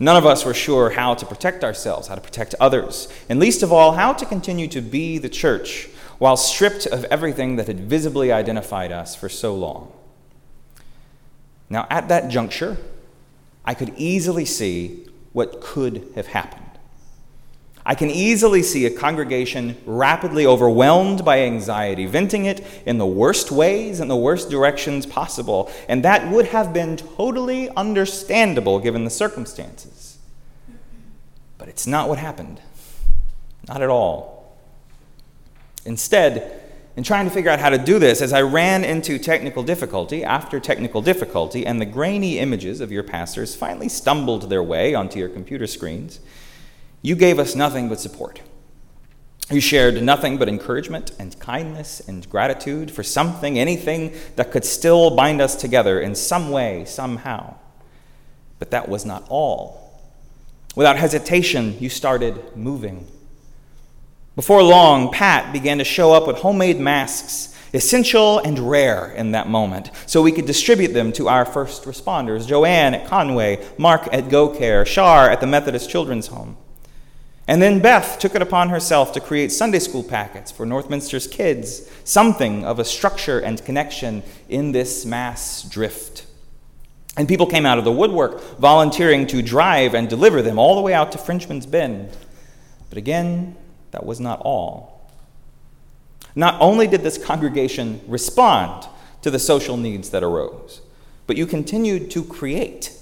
None 0.00 0.16
of 0.16 0.26
us 0.26 0.44
were 0.44 0.54
sure 0.54 0.90
how 0.90 1.14
to 1.14 1.24
protect 1.24 1.62
ourselves, 1.62 2.08
how 2.08 2.16
to 2.16 2.20
protect 2.20 2.56
others, 2.58 3.06
and 3.28 3.38
least 3.38 3.62
of 3.62 3.72
all, 3.72 3.92
how 3.92 4.12
to 4.12 4.26
continue 4.26 4.66
to 4.68 4.80
be 4.80 5.18
the 5.18 5.28
church 5.28 5.88
while 6.22 6.36
stripped 6.36 6.86
of 6.86 7.02
everything 7.06 7.56
that 7.56 7.66
had 7.66 7.80
visibly 7.80 8.30
identified 8.30 8.92
us 8.92 9.16
for 9.16 9.28
so 9.28 9.56
long. 9.56 9.92
Now, 11.68 11.84
at 11.90 12.06
that 12.10 12.28
juncture, 12.28 12.76
I 13.64 13.74
could 13.74 13.92
easily 13.96 14.44
see 14.44 15.08
what 15.32 15.60
could 15.60 16.12
have 16.14 16.28
happened. 16.28 16.78
I 17.84 17.96
can 17.96 18.08
easily 18.08 18.62
see 18.62 18.86
a 18.86 18.96
congregation 18.96 19.76
rapidly 19.84 20.46
overwhelmed 20.46 21.24
by 21.24 21.40
anxiety, 21.40 22.06
venting 22.06 22.44
it 22.44 22.64
in 22.86 22.98
the 22.98 23.06
worst 23.06 23.50
ways 23.50 23.98
and 23.98 24.08
the 24.08 24.14
worst 24.14 24.48
directions 24.48 25.06
possible, 25.06 25.72
and 25.88 26.04
that 26.04 26.30
would 26.30 26.46
have 26.46 26.72
been 26.72 26.96
totally 26.96 27.68
understandable 27.70 28.78
given 28.78 29.02
the 29.02 29.10
circumstances. 29.10 30.18
But 31.58 31.66
it's 31.66 31.88
not 31.88 32.08
what 32.08 32.18
happened. 32.18 32.60
Not 33.66 33.82
at 33.82 33.90
all. 33.90 34.31
Instead, 35.84 36.60
in 36.96 37.02
trying 37.02 37.24
to 37.24 37.30
figure 37.30 37.50
out 37.50 37.58
how 37.58 37.70
to 37.70 37.78
do 37.78 37.98
this, 37.98 38.20
as 38.20 38.32
I 38.32 38.42
ran 38.42 38.84
into 38.84 39.18
technical 39.18 39.62
difficulty 39.62 40.22
after 40.22 40.60
technical 40.60 41.00
difficulty, 41.00 41.64
and 41.66 41.80
the 41.80 41.86
grainy 41.86 42.38
images 42.38 42.80
of 42.80 42.92
your 42.92 43.02
pastors 43.02 43.54
finally 43.54 43.88
stumbled 43.88 44.50
their 44.50 44.62
way 44.62 44.94
onto 44.94 45.18
your 45.18 45.30
computer 45.30 45.66
screens, 45.66 46.20
you 47.00 47.16
gave 47.16 47.38
us 47.38 47.54
nothing 47.54 47.88
but 47.88 47.98
support. 47.98 48.42
You 49.50 49.60
shared 49.60 50.02
nothing 50.02 50.38
but 50.38 50.48
encouragement 50.48 51.12
and 51.18 51.38
kindness 51.40 52.00
and 52.00 52.28
gratitude 52.28 52.90
for 52.90 53.02
something, 53.02 53.58
anything 53.58 54.14
that 54.36 54.52
could 54.52 54.64
still 54.64 55.10
bind 55.10 55.40
us 55.40 55.56
together 55.56 56.00
in 56.00 56.14
some 56.14 56.50
way, 56.50 56.84
somehow. 56.84 57.56
But 58.58 58.70
that 58.70 58.88
was 58.88 59.04
not 59.04 59.24
all. 59.28 60.00
Without 60.76 60.96
hesitation, 60.96 61.76
you 61.80 61.88
started 61.88 62.56
moving 62.56 63.06
before 64.34 64.62
long, 64.62 65.12
Pat 65.12 65.52
began 65.52 65.78
to 65.78 65.84
show 65.84 66.12
up 66.12 66.26
with 66.26 66.38
homemade 66.38 66.80
masks, 66.80 67.54
essential 67.74 68.38
and 68.38 68.58
rare 68.58 69.10
in 69.12 69.32
that 69.32 69.48
moment, 69.48 69.90
so 70.06 70.22
we 70.22 70.32
could 70.32 70.46
distribute 70.46 70.92
them 70.92 71.12
to 71.12 71.28
our 71.28 71.44
first 71.44 71.84
responders 71.84 72.46
Joanne 72.46 72.94
at 72.94 73.06
Conway, 73.06 73.66
Mark 73.78 74.08
at 74.12 74.24
GoCare, 74.24 74.86
Shar 74.86 75.30
at 75.30 75.40
the 75.40 75.46
Methodist 75.46 75.90
Children's 75.90 76.28
Home. 76.28 76.56
And 77.48 77.60
then 77.60 77.80
Beth 77.80 78.18
took 78.18 78.34
it 78.34 78.42
upon 78.42 78.68
herself 78.68 79.12
to 79.12 79.20
create 79.20 79.50
Sunday 79.50 79.80
school 79.80 80.04
packets 80.04 80.50
for 80.52 80.64
Northminster's 80.64 81.26
kids, 81.26 81.90
something 82.04 82.64
of 82.64 82.78
a 82.78 82.84
structure 82.84 83.40
and 83.40 83.62
connection 83.64 84.22
in 84.48 84.72
this 84.72 85.04
mass 85.04 85.62
drift. 85.64 86.24
And 87.16 87.28
people 87.28 87.46
came 87.46 87.66
out 87.66 87.78
of 87.78 87.84
the 87.84 87.92
woodwork, 87.92 88.58
volunteering 88.58 89.26
to 89.26 89.42
drive 89.42 89.94
and 89.94 90.08
deliver 90.08 90.40
them 90.40 90.58
all 90.58 90.76
the 90.76 90.80
way 90.80 90.94
out 90.94 91.12
to 91.12 91.18
Frenchman's 91.18 91.66
Bend. 91.66 92.16
But 92.88 92.96
again, 92.96 93.56
that 93.92 94.04
was 94.04 94.20
not 94.20 94.40
all. 94.40 95.10
Not 96.34 96.60
only 96.60 96.86
did 96.86 97.02
this 97.02 97.22
congregation 97.22 98.00
respond 98.06 98.88
to 99.22 99.30
the 99.30 99.38
social 99.38 99.76
needs 99.76 100.10
that 100.10 100.22
arose, 100.22 100.80
but 101.26 101.36
you 101.36 101.46
continued 101.46 102.10
to 102.10 102.24
create. 102.24 102.98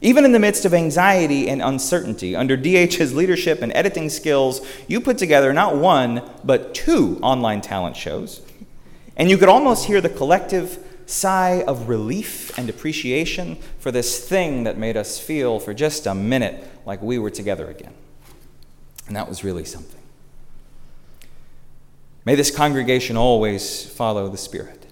Even 0.00 0.24
in 0.24 0.32
the 0.32 0.40
midst 0.40 0.64
of 0.64 0.74
anxiety 0.74 1.48
and 1.48 1.62
uncertainty, 1.62 2.34
under 2.34 2.56
DH's 2.56 3.14
leadership 3.14 3.62
and 3.62 3.72
editing 3.72 4.10
skills, 4.10 4.66
you 4.88 5.00
put 5.00 5.16
together 5.16 5.52
not 5.52 5.76
one, 5.76 6.28
but 6.42 6.74
two 6.74 7.18
online 7.22 7.60
talent 7.60 7.96
shows. 7.96 8.42
And 9.16 9.30
you 9.30 9.38
could 9.38 9.48
almost 9.48 9.86
hear 9.86 10.00
the 10.00 10.08
collective 10.08 10.84
sigh 11.06 11.62
of 11.66 11.88
relief 11.88 12.56
and 12.58 12.68
appreciation 12.68 13.56
for 13.78 13.92
this 13.92 14.26
thing 14.28 14.64
that 14.64 14.76
made 14.76 14.96
us 14.96 15.20
feel 15.20 15.60
for 15.60 15.72
just 15.72 16.06
a 16.06 16.14
minute 16.14 16.64
like 16.84 17.00
we 17.00 17.18
were 17.18 17.30
together 17.30 17.68
again. 17.70 17.94
And 19.06 19.16
that 19.16 19.28
was 19.28 19.44
really 19.44 19.64
something. 19.64 20.00
May 22.24 22.36
this 22.36 22.50
congregation 22.50 23.16
always 23.16 23.84
follow 23.84 24.28
the 24.28 24.38
Spirit, 24.38 24.86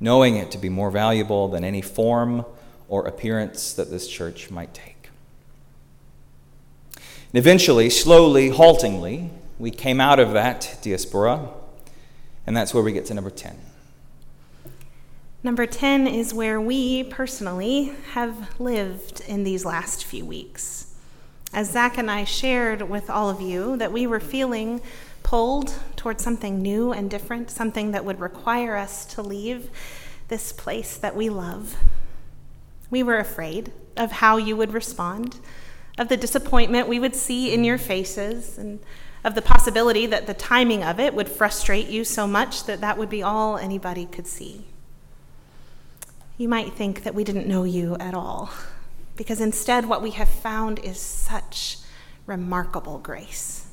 knowing 0.00 0.36
it 0.36 0.50
to 0.50 0.58
be 0.58 0.68
more 0.68 0.90
valuable 0.90 1.48
than 1.48 1.64
any 1.64 1.80
form 1.80 2.44
or 2.88 3.06
appearance 3.06 3.72
that 3.72 3.90
this 3.90 4.06
church 4.06 4.50
might 4.50 4.74
take. 4.74 5.08
And 6.96 7.38
eventually, 7.38 7.88
slowly, 7.88 8.50
haltingly, 8.50 9.30
we 9.58 9.70
came 9.70 9.98
out 9.98 10.18
of 10.18 10.32
that 10.34 10.78
diaspora, 10.82 11.48
and 12.46 12.54
that's 12.54 12.74
where 12.74 12.82
we 12.82 12.92
get 12.92 13.06
to 13.06 13.14
number 13.14 13.30
10. 13.30 13.58
Number 15.42 15.66
10 15.66 16.06
is 16.06 16.34
where 16.34 16.60
we 16.60 17.04
personally 17.04 17.94
have 18.12 18.60
lived 18.60 19.22
in 19.26 19.42
these 19.42 19.64
last 19.64 20.04
few 20.04 20.26
weeks 20.26 20.91
as 21.52 21.70
Zach 21.70 21.98
and 21.98 22.10
I 22.10 22.24
shared 22.24 22.82
with 22.82 23.10
all 23.10 23.28
of 23.28 23.40
you 23.40 23.76
that 23.76 23.92
we 23.92 24.06
were 24.06 24.20
feeling 24.20 24.80
pulled 25.22 25.74
towards 25.96 26.22
something 26.22 26.62
new 26.62 26.92
and 26.92 27.10
different, 27.10 27.50
something 27.50 27.92
that 27.92 28.04
would 28.04 28.20
require 28.20 28.76
us 28.76 29.04
to 29.14 29.22
leave 29.22 29.70
this 30.28 30.52
place 30.52 30.96
that 30.96 31.14
we 31.14 31.28
love. 31.28 31.76
We 32.90 33.02
were 33.02 33.18
afraid 33.18 33.70
of 33.96 34.12
how 34.12 34.38
you 34.38 34.56
would 34.56 34.72
respond, 34.72 35.36
of 35.98 36.08
the 36.08 36.16
disappointment 36.16 36.88
we 36.88 36.98
would 36.98 37.14
see 37.14 37.52
in 37.52 37.64
your 37.64 37.78
faces, 37.78 38.56
and 38.56 38.80
of 39.22 39.34
the 39.34 39.42
possibility 39.42 40.06
that 40.06 40.26
the 40.26 40.34
timing 40.34 40.82
of 40.82 40.98
it 40.98 41.14
would 41.14 41.28
frustrate 41.28 41.88
you 41.88 42.04
so 42.04 42.26
much 42.26 42.64
that 42.64 42.80
that 42.80 42.98
would 42.98 43.10
be 43.10 43.22
all 43.22 43.56
anybody 43.58 44.06
could 44.06 44.26
see. 44.26 44.64
You 46.38 46.48
might 46.48 46.72
think 46.72 47.04
that 47.04 47.14
we 47.14 47.24
didn't 47.24 47.46
know 47.46 47.64
you 47.64 47.96
at 47.96 48.14
all 48.14 48.50
because 49.22 49.40
instead, 49.40 49.88
what 49.88 50.02
we 50.02 50.10
have 50.10 50.28
found 50.28 50.80
is 50.80 50.98
such 50.98 51.78
remarkable 52.26 52.98
grace. 52.98 53.68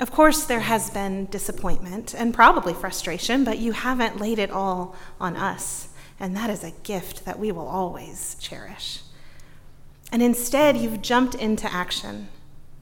Of 0.00 0.10
course, 0.10 0.44
there 0.44 0.60
has 0.60 0.88
been 0.88 1.26
disappointment 1.26 2.14
and 2.14 2.32
probably 2.32 2.72
frustration, 2.72 3.44
but 3.44 3.58
you 3.58 3.72
haven't 3.72 4.22
laid 4.22 4.38
it 4.38 4.50
all 4.50 4.96
on 5.20 5.36
us, 5.36 5.88
and 6.18 6.34
that 6.34 6.48
is 6.48 6.64
a 6.64 6.72
gift 6.82 7.26
that 7.26 7.38
we 7.38 7.52
will 7.52 7.68
always 7.68 8.34
cherish. 8.40 9.02
And 10.10 10.22
instead, 10.22 10.78
you've 10.78 11.02
jumped 11.02 11.34
into 11.34 11.70
action, 11.70 12.28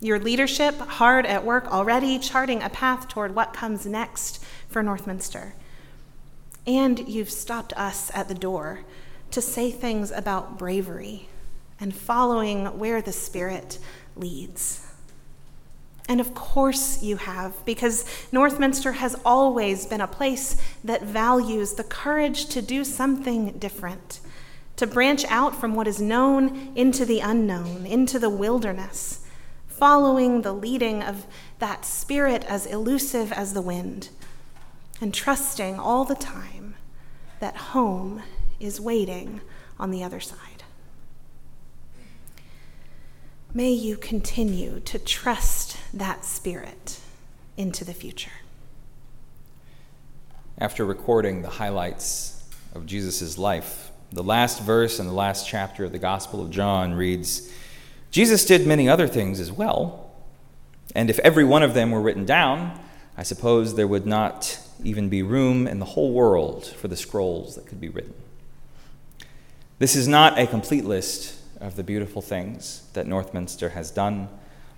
Your 0.00 0.20
leadership 0.20 0.78
hard 0.78 1.26
at 1.26 1.44
work 1.44 1.66
already, 1.66 2.20
charting 2.20 2.62
a 2.62 2.70
path 2.70 3.08
toward 3.08 3.34
what 3.34 3.52
comes 3.52 3.84
next 3.86 4.40
for 4.68 4.84
Northminster. 4.84 5.54
And 6.64 7.08
you've 7.08 7.28
stopped 7.28 7.72
us 7.72 8.12
at 8.14 8.28
the 8.28 8.36
door 8.36 8.84
to 9.32 9.42
say 9.42 9.72
things 9.72 10.12
about 10.12 10.56
bravery 10.56 11.26
and 11.80 11.94
following 11.94 12.66
where 12.78 13.00
the 13.00 13.12
Spirit 13.12 13.78
leads. 14.14 14.86
And 16.08 16.20
of 16.20 16.34
course 16.34 17.02
you 17.02 17.18
have, 17.18 17.64
because 17.64 18.04
Northminster 18.32 18.94
has 18.94 19.16
always 19.24 19.86
been 19.86 20.00
a 20.00 20.08
place 20.08 20.56
that 20.82 21.02
values 21.02 21.74
the 21.74 21.84
courage 21.84 22.46
to 22.46 22.60
do 22.60 22.84
something 22.84 23.52
different, 23.58 24.18
to 24.74 24.88
branch 24.88 25.24
out 25.26 25.54
from 25.54 25.74
what 25.74 25.86
is 25.86 26.00
known 26.00 26.72
into 26.74 27.04
the 27.04 27.20
unknown, 27.20 27.86
into 27.86 28.18
the 28.18 28.28
wilderness, 28.28 29.24
following 29.68 30.42
the 30.42 30.52
leading 30.52 31.00
of 31.00 31.26
that 31.60 31.84
spirit 31.84 32.44
as 32.48 32.66
elusive 32.66 33.32
as 33.32 33.54
the 33.54 33.62
wind, 33.62 34.08
and 35.00 35.14
trusting 35.14 35.78
all 35.78 36.04
the 36.04 36.16
time 36.16 36.74
that 37.38 37.56
home 37.56 38.22
is 38.58 38.80
waiting 38.80 39.40
on 39.78 39.92
the 39.92 40.02
other 40.02 40.20
side. 40.20 40.49
May 43.52 43.72
you 43.72 43.96
continue 43.96 44.78
to 44.78 44.96
trust 44.96 45.76
that 45.92 46.24
spirit 46.24 47.00
into 47.56 47.84
the 47.84 47.92
future. 47.92 48.30
After 50.56 50.84
recording 50.84 51.42
the 51.42 51.48
highlights 51.48 52.44
of 52.76 52.86
Jesus' 52.86 53.36
life, 53.38 53.90
the 54.12 54.22
last 54.22 54.62
verse 54.62 55.00
in 55.00 55.08
the 55.08 55.12
last 55.12 55.48
chapter 55.48 55.84
of 55.84 55.90
the 55.90 55.98
Gospel 55.98 56.40
of 56.40 56.52
John 56.52 56.94
reads 56.94 57.52
Jesus 58.12 58.44
did 58.44 58.68
many 58.68 58.88
other 58.88 59.08
things 59.08 59.40
as 59.40 59.50
well, 59.50 60.12
and 60.94 61.10
if 61.10 61.18
every 61.18 61.44
one 61.44 61.64
of 61.64 61.74
them 61.74 61.90
were 61.90 62.00
written 62.00 62.24
down, 62.24 62.78
I 63.16 63.24
suppose 63.24 63.74
there 63.74 63.88
would 63.88 64.06
not 64.06 64.60
even 64.84 65.08
be 65.08 65.24
room 65.24 65.66
in 65.66 65.80
the 65.80 65.86
whole 65.86 66.12
world 66.12 66.66
for 66.66 66.86
the 66.86 66.96
scrolls 66.96 67.56
that 67.56 67.66
could 67.66 67.80
be 67.80 67.88
written. 67.88 68.14
This 69.80 69.96
is 69.96 70.06
not 70.06 70.38
a 70.38 70.46
complete 70.46 70.84
list 70.84 71.39
of 71.60 71.76
the 71.76 71.84
beautiful 71.84 72.22
things 72.22 72.84
that 72.94 73.06
Northminster 73.06 73.72
has 73.72 73.90
done 73.90 74.28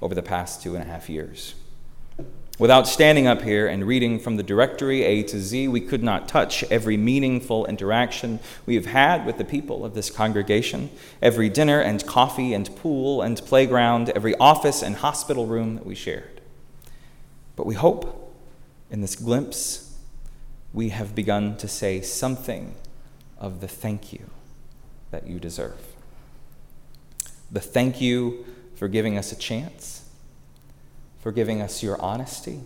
over 0.01 0.15
the 0.15 0.23
past 0.23 0.63
two 0.63 0.75
and 0.75 0.83
a 0.83 0.87
half 0.87 1.09
years. 1.09 1.55
Without 2.59 2.87
standing 2.87 3.27
up 3.27 3.43
here 3.43 3.67
and 3.67 3.85
reading 3.85 4.19
from 4.19 4.37
the 4.37 4.43
directory 4.43 5.03
A 5.05 5.23
to 5.23 5.41
Z, 5.41 5.69
we 5.69 5.81
could 5.81 6.03
not 6.03 6.29
touch 6.29 6.63
every 6.65 6.97
meaningful 6.97 7.65
interaction 7.67 8.41
we 8.67 8.75
have 8.75 8.87
had 8.87 9.25
with 9.25 9.39
the 9.39 9.45
people 9.45 9.85
of 9.85 9.95
this 9.95 10.11
congregation, 10.11 10.91
every 11.23 11.49
dinner 11.49 11.81
and 11.81 12.07
coffee 12.07 12.53
and 12.53 12.75
pool 12.77 13.23
and 13.23 13.39
playground, 13.47 14.11
every 14.11 14.35
office 14.37 14.83
and 14.83 14.97
hospital 14.97 15.47
room 15.47 15.77
that 15.77 15.87
we 15.87 15.95
shared. 15.95 16.41
But 17.57 17.67
we 17.67 17.75
hope 17.75 18.37
in 18.91 19.01
this 19.01 19.17
glimpse 19.17 19.97
we 20.75 20.91
have 20.91 21.15
begun 21.15 21.57
to 21.57 21.69
say 21.69 22.01
something 22.01 22.75
of 23.39 23.61
the 23.61 23.69
thank 23.69 24.13
you 24.13 24.31
that 25.11 25.27
you 25.27 25.39
deserve 25.39 25.92
the 27.53 27.61
thank 27.61 28.01
you 28.01 28.45
for 28.75 28.89
giving 28.89 29.19
us 29.19 29.31
a 29.31 29.37
chance, 29.37 30.09
for 31.21 31.31
giving 31.31 31.61
us 31.61 31.83
your 31.83 32.01
honesty, 32.01 32.61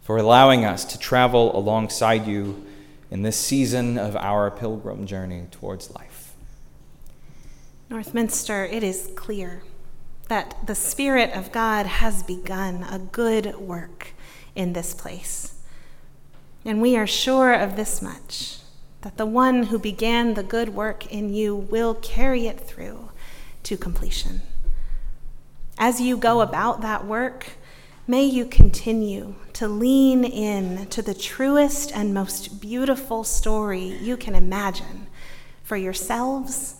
for 0.00 0.16
allowing 0.16 0.64
us 0.64 0.84
to 0.86 0.98
travel 0.98 1.56
alongside 1.56 2.26
you 2.26 2.66
in 3.10 3.22
this 3.22 3.36
season 3.36 3.98
of 3.98 4.16
our 4.16 4.50
pilgrim 4.50 5.06
journey 5.06 5.46
towards 5.50 5.94
life. 5.94 6.32
Northminster, 7.90 8.72
it 8.72 8.82
is 8.82 9.10
clear 9.14 9.62
that 10.28 10.56
the 10.66 10.74
Spirit 10.74 11.32
of 11.34 11.52
God 11.52 11.86
has 11.86 12.22
begun 12.22 12.84
a 12.84 12.98
good 12.98 13.56
work 13.56 14.12
in 14.54 14.72
this 14.72 14.94
place. 14.94 15.54
And 16.64 16.80
we 16.80 16.96
are 16.96 17.06
sure 17.06 17.52
of 17.52 17.76
this 17.76 18.00
much 18.00 18.58
that 19.02 19.16
the 19.16 19.26
one 19.26 19.64
who 19.64 19.78
began 19.78 20.34
the 20.34 20.42
good 20.42 20.70
work 20.70 21.10
in 21.10 21.32
you 21.32 21.54
will 21.54 21.94
carry 21.94 22.46
it 22.46 22.60
through 22.60 23.09
to 23.64 23.76
completion. 23.76 24.42
As 25.78 26.00
you 26.00 26.16
go 26.16 26.40
about 26.40 26.82
that 26.82 27.06
work, 27.06 27.52
may 28.06 28.24
you 28.24 28.44
continue 28.44 29.34
to 29.54 29.68
lean 29.68 30.24
in 30.24 30.86
to 30.86 31.02
the 31.02 31.14
truest 31.14 31.92
and 31.94 32.12
most 32.12 32.60
beautiful 32.60 33.24
story 33.24 33.96
you 34.00 34.16
can 34.16 34.34
imagine 34.34 35.06
for 35.62 35.76
yourselves, 35.76 36.76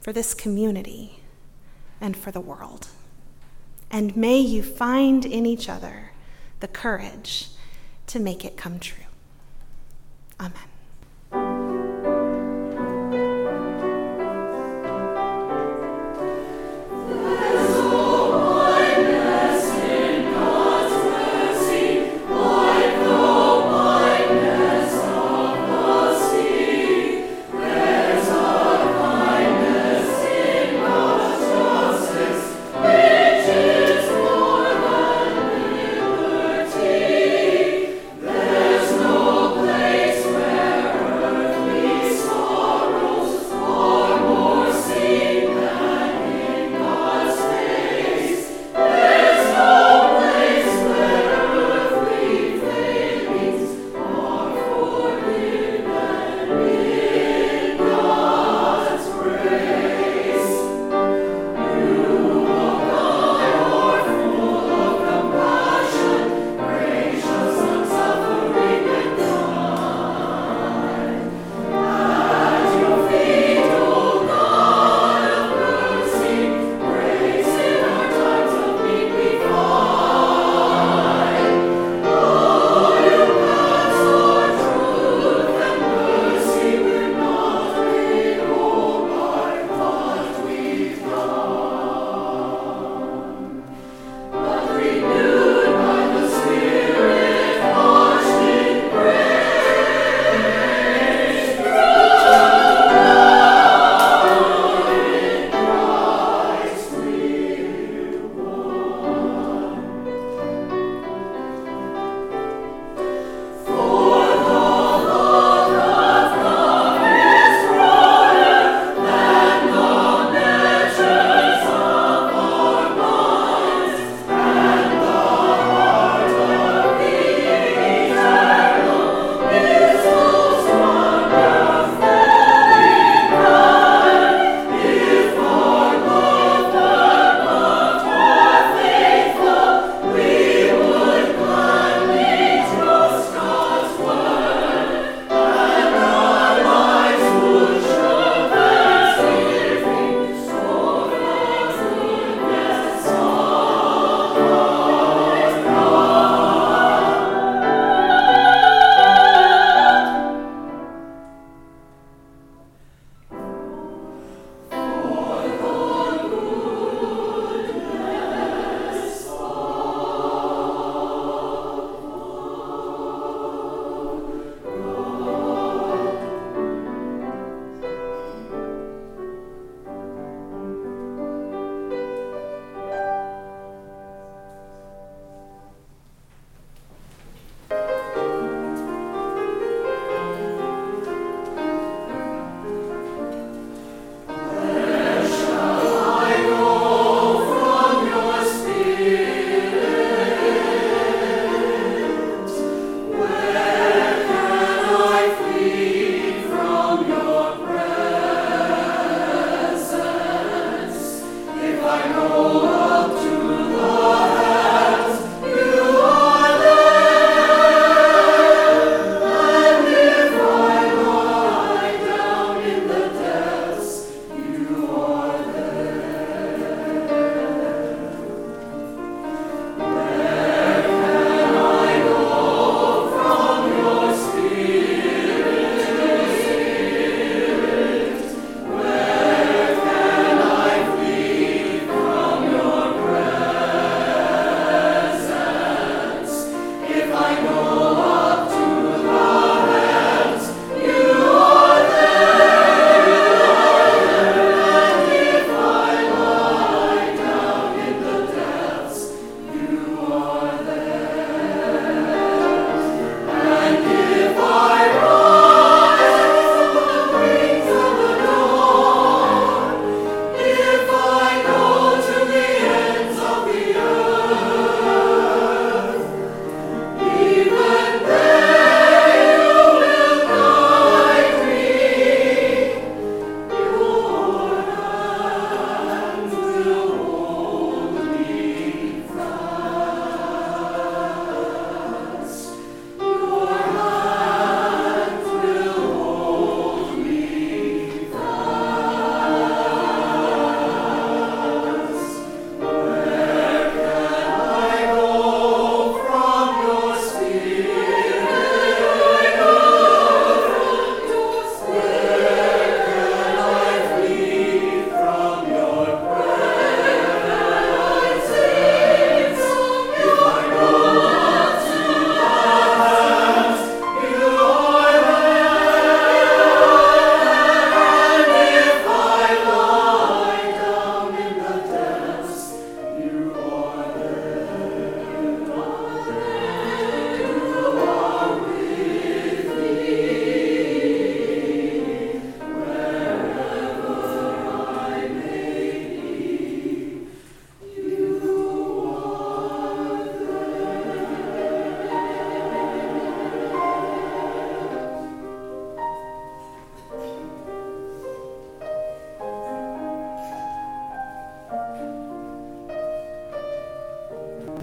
for 0.00 0.12
this 0.12 0.34
community, 0.34 1.20
and 2.00 2.16
for 2.16 2.30
the 2.30 2.40
world. 2.40 2.88
And 3.90 4.16
may 4.16 4.38
you 4.38 4.62
find 4.62 5.24
in 5.24 5.46
each 5.46 5.68
other 5.68 6.12
the 6.60 6.68
courage 6.68 7.48
to 8.06 8.18
make 8.18 8.44
it 8.44 8.56
come 8.56 8.78
true. 8.78 9.04
Amen. 10.38 10.69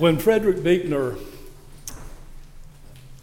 When 0.08 0.20
Frederick 0.20 0.64
Buechner 0.64 1.18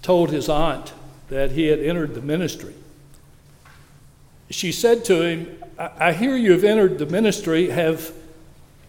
told 0.03 0.29
his 0.29 0.51
aunt 0.51 0.93
that 1.31 1.53
he 1.53 1.69
had 1.69 1.79
entered 1.79 2.15
the 2.15 2.21
ministry, 2.21 2.75
she 4.51 4.71
said 4.71 5.03
to 5.07 5.23
him, 5.23 5.65
I, 5.79 6.09
I 6.09 6.13
hear 6.13 6.37
you've 6.37 6.63
entered 6.63 6.99
the 6.99 7.07
ministry. 7.07 7.71
Have 7.71 8.13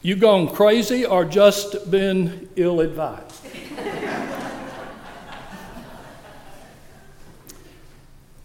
you 0.02 0.18
gone 0.18 0.54
crazy 0.54 1.06
or 1.06 1.24
just 1.24 1.90
been 1.90 2.50
ill 2.58 2.82
advised? 2.82 3.48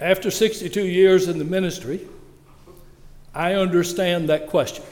After 0.00 0.30
62 0.30 0.80
years 0.80 1.26
in 1.26 1.38
the 1.38 1.44
ministry, 1.44 2.06
I 3.34 3.54
understand 3.54 4.28
that 4.28 4.46
question. 4.46 4.84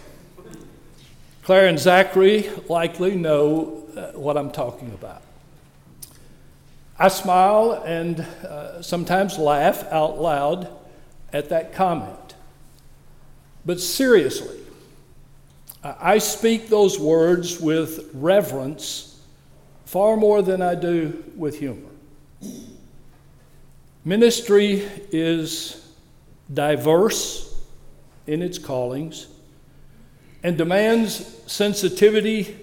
Claire 1.45 1.69
and 1.69 1.79
Zachary 1.79 2.51
likely 2.69 3.15
know 3.15 3.88
uh, 3.97 4.13
what 4.13 4.37
I'm 4.37 4.51
talking 4.51 4.91
about. 4.93 5.23
I 6.99 7.09
smile 7.09 7.83
and 7.87 8.21
uh, 8.21 8.83
sometimes 8.83 9.39
laugh 9.39 9.85
out 9.93 10.21
loud 10.21 10.69
at 11.33 11.49
that 11.51 11.73
comment. 11.73 12.35
But 13.65 13.81
seriously, 13.81 14.59
I 15.83 16.19
speak 16.19 16.69
those 16.69 16.99
words 16.99 17.61
with 17.61 18.11
reverence 18.15 19.21
far 19.85 20.17
more 20.17 20.43
than 20.43 20.61
I 20.61 20.75
do 20.75 21.25
with 21.37 21.59
humor. 21.59 21.89
Ministry 24.05 24.89
is 25.13 25.95
diverse 26.53 27.63
in 28.27 28.43
its 28.43 28.59
callings 28.59 29.29
and 30.43 30.57
demands 30.57 31.43
sensitivity 31.47 32.57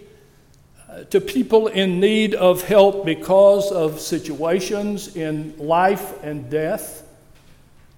to 1.10 1.20
people 1.20 1.68
in 1.68 2.00
need 2.00 2.34
of 2.34 2.64
help 2.64 3.06
because 3.06 3.72
of 3.72 4.00
situations 4.00 5.16
in 5.16 5.58
life 5.58 6.24
and 6.24 6.50
death, 6.50 7.04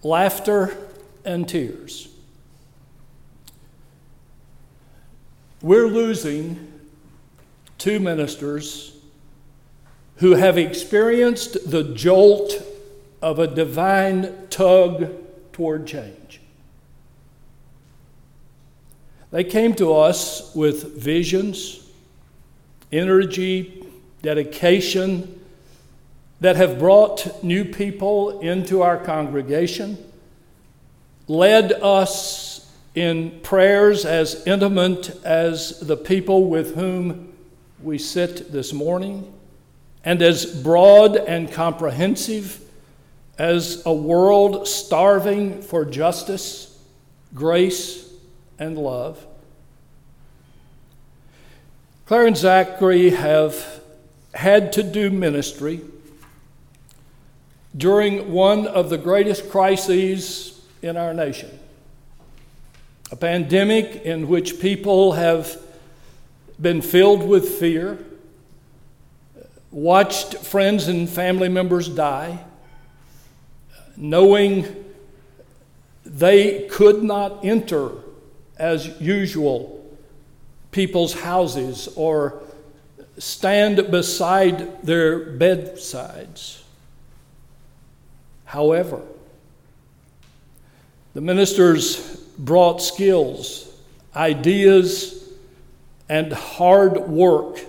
laughter 0.03 0.75
and 1.25 1.47
tears. 1.47 2.09
We're 5.61 5.87
losing 5.87 6.71
two 7.77 7.99
ministers 7.99 8.95
who 10.17 10.35
have 10.35 10.57
experienced 10.57 11.69
the 11.69 11.83
jolt 11.83 12.63
of 13.21 13.39
a 13.39 13.47
divine 13.47 14.47
tug 14.49 15.11
toward 15.51 15.87
change. 15.87 16.41
They 19.31 19.43
came 19.43 19.73
to 19.75 19.93
us 19.93 20.55
with 20.55 20.97
visions, 20.97 21.86
energy, 22.91 23.85
dedication 24.21 25.39
that 26.39 26.55
have 26.55 26.77
brought 26.77 27.43
new 27.43 27.65
people 27.65 28.39
into 28.41 28.81
our 28.81 28.97
congregation, 28.97 29.97
led 31.27 31.71
us 31.73 32.71
in 32.95 33.39
prayers 33.41 34.05
as 34.05 34.45
intimate 34.47 35.09
as 35.23 35.79
the 35.81 35.97
people 35.97 36.49
with 36.49 36.75
whom 36.75 37.33
we 37.81 37.97
sit 37.97 38.51
this 38.51 38.73
morning, 38.73 39.31
and 40.03 40.21
as 40.21 40.45
broad 40.63 41.15
and 41.15 41.51
comprehensive 41.51 42.61
as 43.37 43.83
a 43.85 43.93
world 43.93 44.67
starving 44.67 45.61
for 45.61 45.85
justice, 45.85 46.79
grace, 47.35 48.11
and 48.57 48.77
love. 48.77 49.25
Claire 52.07 52.27
and 52.27 52.37
Zachary 52.37 53.09
have 53.09 53.81
had 54.33 54.71
to 54.73 54.81
do 54.83 55.09
ministry 55.09 55.81
during 57.75 58.31
one 58.31 58.65
of 58.65 58.89
the 58.89 58.97
greatest 58.97 59.49
crises 59.49 60.61
in 60.81 60.95
our 60.95 61.13
nation 61.13 61.59
a 63.11 63.15
pandemic 63.17 64.03
in 64.05 64.29
which 64.29 64.61
people 64.61 65.13
have 65.13 65.61
been 66.61 66.81
filled 66.81 67.27
with 67.27 67.47
fear, 67.59 67.97
watched 69.69 70.35
friends 70.37 70.87
and 70.87 71.09
family 71.09 71.49
members 71.49 71.89
die 71.89 72.39
knowing 73.97 74.85
they 76.05 76.67
could 76.69 77.03
not 77.03 77.43
enter 77.43 77.91
as 78.57 78.87
usual 79.01 79.76
people's 80.77 81.21
houses 81.21 81.89
or 81.95 82.39
stand 83.17 83.89
beside 83.89 84.79
their 84.83 85.31
bedsides. 85.31 86.63
However, 88.45 89.01
the 91.15 91.21
ministers 91.21 92.17
brought 92.37 92.83
skills, 92.83 93.67
ideas, 94.15 95.27
and 96.09 96.31
hard 96.31 97.09
work 97.09 97.59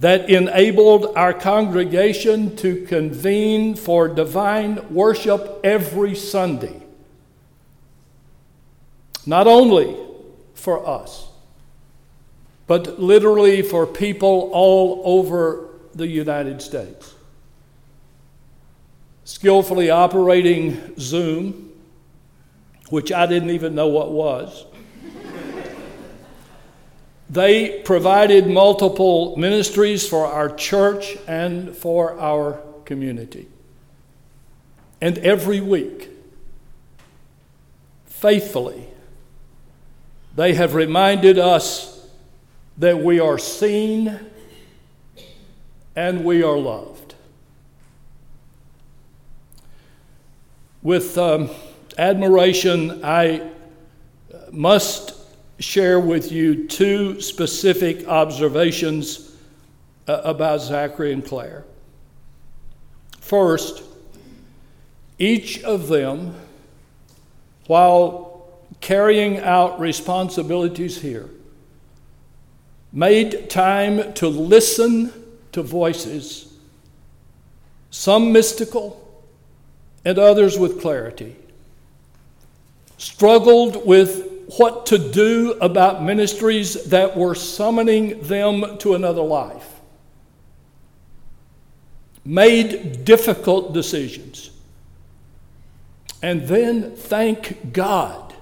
that 0.00 0.28
enabled 0.28 1.06
our 1.16 1.32
congregation 1.32 2.54
to 2.56 2.84
convene 2.84 3.74
for 3.74 4.08
divine 4.08 4.92
worship 4.92 5.58
every 5.64 6.14
Sunday. 6.14 6.82
Not 9.24 9.46
only 9.46 9.96
for 10.52 10.86
us, 10.86 11.30
but 12.66 13.00
literally 13.00 13.62
for 13.62 13.86
people 13.86 14.50
all 14.52 15.02
over 15.04 15.68
the 15.94 16.06
United 16.06 16.62
States. 16.62 17.14
Skillfully 19.24 19.90
operating 19.90 20.94
Zoom, 20.98 21.72
which 22.90 23.12
I 23.12 23.26
didn't 23.26 23.50
even 23.50 23.74
know 23.74 23.88
what 23.88 24.12
was 24.12 24.64
they 27.34 27.80
provided 27.80 28.46
multiple 28.46 29.36
ministries 29.36 30.06
for 30.06 30.26
our 30.26 30.54
church 30.54 31.16
and 31.26 31.74
for 31.76 32.18
our 32.20 32.60
community. 32.84 33.48
And 35.00 35.18
every 35.18 35.60
week, 35.60 36.10
faithfully, 38.06 38.86
they 40.36 40.54
have 40.54 40.74
reminded 40.74 41.38
us 41.38 41.93
that 42.78 42.98
we 42.98 43.20
are 43.20 43.38
seen 43.38 44.18
and 45.96 46.24
we 46.24 46.42
are 46.42 46.56
loved. 46.58 47.14
With 50.82 51.16
um, 51.16 51.50
admiration, 51.96 53.04
I 53.04 53.50
must 54.50 55.14
share 55.58 56.00
with 56.00 56.32
you 56.32 56.66
two 56.66 57.20
specific 57.20 58.06
observations 58.08 59.36
uh, 60.06 60.20
about 60.24 60.60
Zachary 60.60 61.12
and 61.12 61.24
Claire. 61.24 61.64
First, 63.20 63.82
each 65.18 65.62
of 65.62 65.88
them, 65.88 66.34
while 67.66 68.48
carrying 68.80 69.38
out 69.38 69.80
responsibilities 69.80 71.00
here, 71.00 71.30
made 72.94 73.50
time 73.50 74.12
to 74.14 74.28
listen 74.28 75.12
to 75.50 75.62
voices, 75.62 76.54
some 77.90 78.32
mystical 78.32 79.00
and 80.04 80.16
others 80.16 80.56
with 80.56 80.80
clarity, 80.80 81.34
struggled 82.96 83.84
with 83.84 84.30
what 84.58 84.86
to 84.86 84.98
do 84.98 85.58
about 85.60 86.04
ministries 86.04 86.84
that 86.84 87.16
were 87.16 87.34
summoning 87.34 88.20
them 88.22 88.78
to 88.78 88.94
another 88.94 89.22
life, 89.22 89.80
made 92.24 93.04
difficult 93.04 93.74
decisions, 93.74 94.50
and 96.22 96.42
then 96.42 96.94
thank 96.94 97.72
God. 97.72 98.32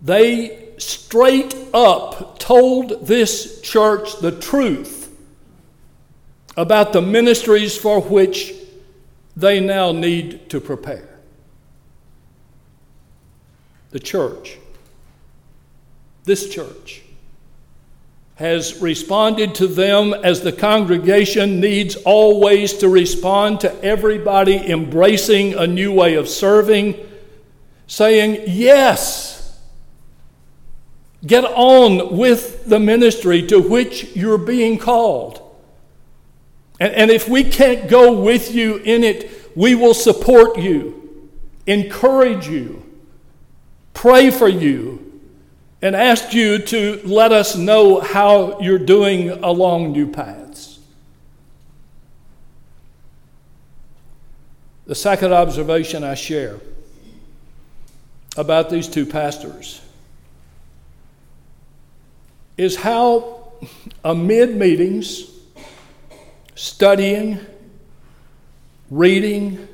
They 0.00 0.71
straight 0.82 1.54
up 1.72 2.38
told 2.38 3.06
this 3.06 3.60
church 3.60 4.18
the 4.18 4.32
truth 4.32 5.14
about 6.56 6.92
the 6.92 7.02
ministries 7.02 7.76
for 7.76 8.00
which 8.00 8.52
they 9.36 9.60
now 9.60 9.92
need 9.92 10.50
to 10.50 10.60
prepare. 10.60 11.08
The 13.90 14.00
church 14.00 14.58
this 16.24 16.48
church 16.48 17.02
has 18.36 18.80
responded 18.80 19.54
to 19.56 19.66
them 19.66 20.14
as 20.14 20.40
the 20.40 20.52
congregation 20.52 21.60
needs 21.60 21.96
always 21.96 22.74
to 22.74 22.88
respond 22.88 23.60
to 23.60 23.84
everybody 23.84 24.70
embracing 24.70 25.54
a 25.54 25.66
new 25.66 25.92
way 25.92 26.14
of 26.14 26.28
serving, 26.28 26.94
saying, 27.86 28.44
Yes, 28.46 29.41
Get 31.24 31.44
on 31.44 32.16
with 32.16 32.66
the 32.66 32.80
ministry 32.80 33.46
to 33.46 33.60
which 33.60 34.16
you're 34.16 34.38
being 34.38 34.78
called. 34.78 35.40
And, 36.80 36.92
and 36.94 37.10
if 37.10 37.28
we 37.28 37.44
can't 37.44 37.88
go 37.88 38.20
with 38.20 38.52
you 38.52 38.76
in 38.78 39.04
it, 39.04 39.56
we 39.56 39.74
will 39.74 39.94
support 39.94 40.58
you, 40.58 41.30
encourage 41.66 42.48
you, 42.48 42.84
pray 43.94 44.30
for 44.30 44.48
you, 44.48 45.20
and 45.80 45.94
ask 45.94 46.32
you 46.32 46.58
to 46.58 47.00
let 47.04 47.32
us 47.32 47.56
know 47.56 48.00
how 48.00 48.58
you're 48.60 48.78
doing 48.78 49.30
along 49.30 49.92
new 49.92 50.10
paths. 50.10 50.80
The 54.86 54.94
second 54.96 55.32
observation 55.32 56.02
I 56.02 56.14
share 56.14 56.58
about 58.36 58.70
these 58.70 58.88
two 58.88 59.06
pastors 59.06 59.80
is 62.56 62.76
how, 62.76 63.52
amid 64.04 64.56
meetings, 64.56 65.30
studying, 66.54 67.38
reading, 68.90 69.66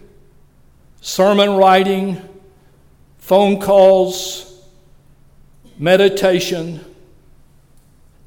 sermon 1.01 1.57
writing, 1.57 2.21
phone 3.19 3.61
calls, 3.61 4.63
meditation, 5.79 6.85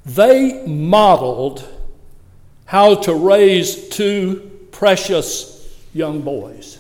they 0.06 0.66
modeled 0.66 1.68
how 2.66 2.96
to 2.96 3.14
raise 3.14 3.90
two 3.90 4.68
precious 4.72 5.78
young 5.94 6.22
boys. 6.22 6.80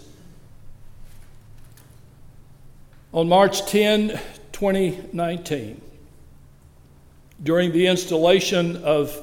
On 3.13 3.27
March 3.27 3.65
10, 3.65 4.19
2019, 4.53 5.81
during 7.43 7.71
the 7.71 7.87
installation 7.87 8.83
of 8.83 9.17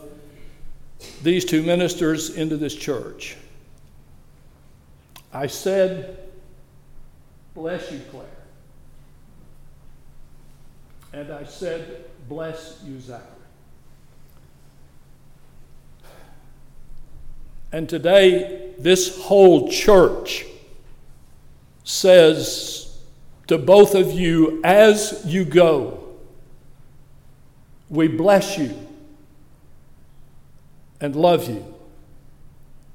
these 1.22 1.44
two 1.44 1.62
ministers 1.62 2.30
into 2.30 2.56
this 2.56 2.74
church. 2.74 3.36
I 5.32 5.46
said, 5.46 6.18
Bless 7.54 7.90
you, 7.92 8.00
Claire. 8.10 8.24
And 11.12 11.32
I 11.32 11.44
said, 11.44 12.04
Bless 12.28 12.82
you, 12.84 12.98
Zachary. 13.00 13.24
And 17.72 17.88
today, 17.88 18.72
this 18.78 19.22
whole 19.22 19.70
church 19.70 20.46
says 21.84 22.98
to 23.46 23.58
both 23.58 23.94
of 23.94 24.12
you 24.12 24.60
as 24.64 25.22
you 25.26 25.44
go, 25.44 25.97
we 27.90 28.08
bless 28.08 28.58
you 28.58 28.74
and 31.00 31.16
love 31.16 31.48
you. 31.48 31.77